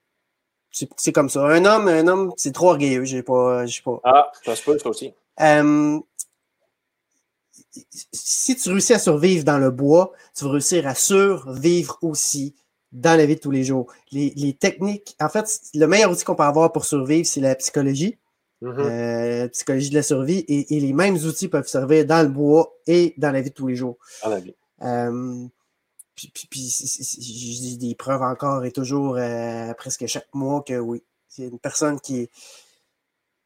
[0.97, 1.45] C'est comme ça.
[1.45, 3.99] Un homme un homme c'est trop orgueilleux j'ai pas j'ai pas.
[4.05, 5.13] Ah ça se peut ça aussi.
[5.41, 5.99] Euh,
[8.11, 12.55] si tu réussis à survivre dans le bois, tu vas réussir à survivre aussi
[12.93, 13.91] dans la vie de tous les jours.
[14.11, 18.17] Les, techniques, en fait, le meilleur outil qu'on peut avoir pour survivre, c'est la psychologie.
[18.61, 18.79] Mm-hmm.
[18.79, 23.13] Euh, psychologie de la survie et, les mêmes outils peuvent servir dans le bois et
[23.17, 23.97] dans la vie de tous les jours.
[24.23, 24.55] Dans la vie.
[24.83, 25.45] Euh,
[26.15, 26.73] puis,
[27.19, 29.17] j'ai des preuves encore et toujours
[29.77, 32.29] presque chaque mois que oui, c'est une personne qui est,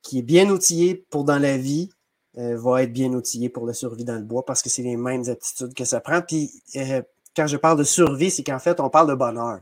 [0.04, 1.90] qui est bien outillée pour dans la vie,
[2.36, 5.28] va être bien outillée pour la survie dans le bois parce que c'est les mêmes
[5.30, 6.22] aptitudes que ça prend.
[6.22, 6.52] Puis
[7.38, 9.60] quand je parle de survie, c'est qu'en fait, on parle de bonheur.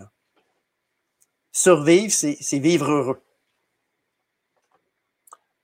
[1.51, 3.21] Survivre, c'est vivre heureux.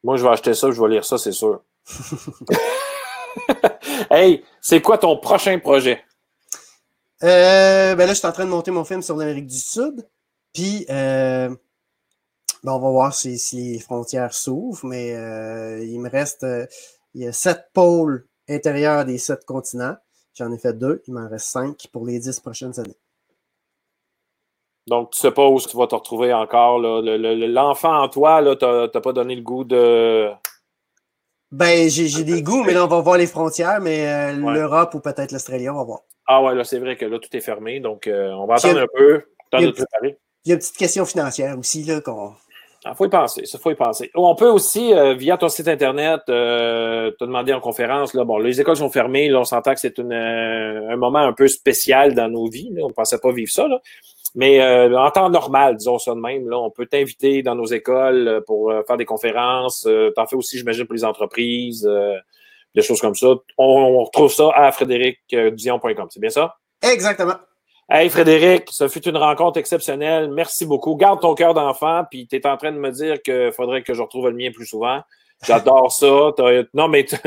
[0.04, 1.64] Moi, je vais acheter ça, je vais lire ça, c'est sûr.
[4.12, 6.04] hey, c'est quoi ton prochain projet?
[7.24, 10.06] Euh, ben là, je suis en train de monter mon film sur l'Amérique du Sud.
[10.54, 11.48] Puis, euh,
[12.64, 16.46] ben on va voir si, les frontières s'ouvrent, mais euh, il me reste.
[17.14, 19.96] il y a sept pôles intérieurs des sept continents.
[20.38, 22.98] J'en ai fait deux, il m'en reste cinq pour les dix prochaines années.
[24.88, 26.80] Donc, tu ne sais pas où tu vas te retrouver encore.
[26.80, 30.30] L'enfant en toi, tu n'as pas donné le goût de.
[31.52, 35.00] Ben, j'ai des goûts, mais là, on va voir les frontières, mais euh, l'Europe ou
[35.02, 36.00] peut-être l'Australie, on va voir.
[36.26, 38.80] Ah ouais, là, c'est vrai que là, tout est fermé, donc euh, on va attendre
[38.80, 40.18] un peu, temps de préparer.
[40.46, 42.34] Il y a une petite question financière aussi, là, qu'on.
[42.84, 44.10] Il ah, faut y penser, ça faut y penser.
[44.16, 48.60] On peut aussi, euh, via ton site Internet, te demander en conférence, là, bon, les
[48.60, 52.50] écoles sont fermées, là, on s'entend que c'est un moment un peu spécial dans nos
[52.50, 53.68] vies, on ne pensait pas vivre ça.
[54.34, 57.66] Mais euh, en temps normal, disons ça de même, là, on peut t'inviter dans nos
[57.66, 59.88] écoles euh, pour euh, faire des conférences.
[60.16, 61.90] T'en fais aussi, j'imagine, pour les entreprises,
[62.76, 63.28] des choses comme ça.
[63.58, 66.08] On, retrouve ça à frédéricdion.com.
[66.10, 66.56] C'est bien ça?
[66.82, 67.36] Exactement.
[67.94, 70.32] Hey Frédéric, ça fut une rencontre exceptionnelle.
[70.32, 70.96] Merci beaucoup.
[70.96, 73.94] Garde ton cœur d'enfant, puis tu es en train de me dire qu'il faudrait que
[73.94, 75.02] je retrouve le mien plus souvent.
[75.46, 76.32] J'adore ça.
[76.74, 77.18] non, mais tu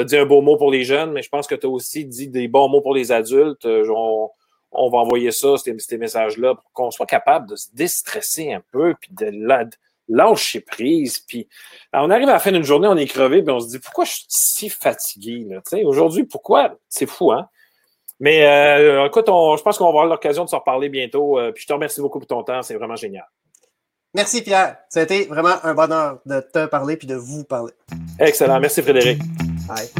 [0.00, 2.06] as dit un beau mot pour les jeunes, mais je pense que tu as aussi
[2.06, 3.66] dit des bons mots pour les adultes
[4.72, 8.94] on va envoyer ça, ces, messages-là, pour qu'on soit capable de se déstresser un peu,
[8.98, 9.30] puis de,
[10.08, 11.18] lâcher prise.
[11.18, 11.46] Puis
[11.92, 14.06] on arrive à la fin d'une journée, on est crevé, puis on se dit pourquoi
[14.06, 15.46] je suis si fatigué?
[15.84, 16.78] Aujourd'hui, pourquoi?
[16.88, 17.50] C'est fou, hein?
[18.20, 21.38] Mais euh, écoute, je pense qu'on va avoir l'occasion de se reparler bientôt.
[21.38, 23.26] Euh, puis je te remercie beaucoup pour ton temps, c'est vraiment génial.
[24.14, 24.78] Merci Pierre.
[24.88, 27.72] Ça a été vraiment un bonheur de te parler puis de vous parler.
[28.18, 28.58] Excellent.
[28.60, 29.20] Merci Frédéric.
[29.68, 29.90] Bye.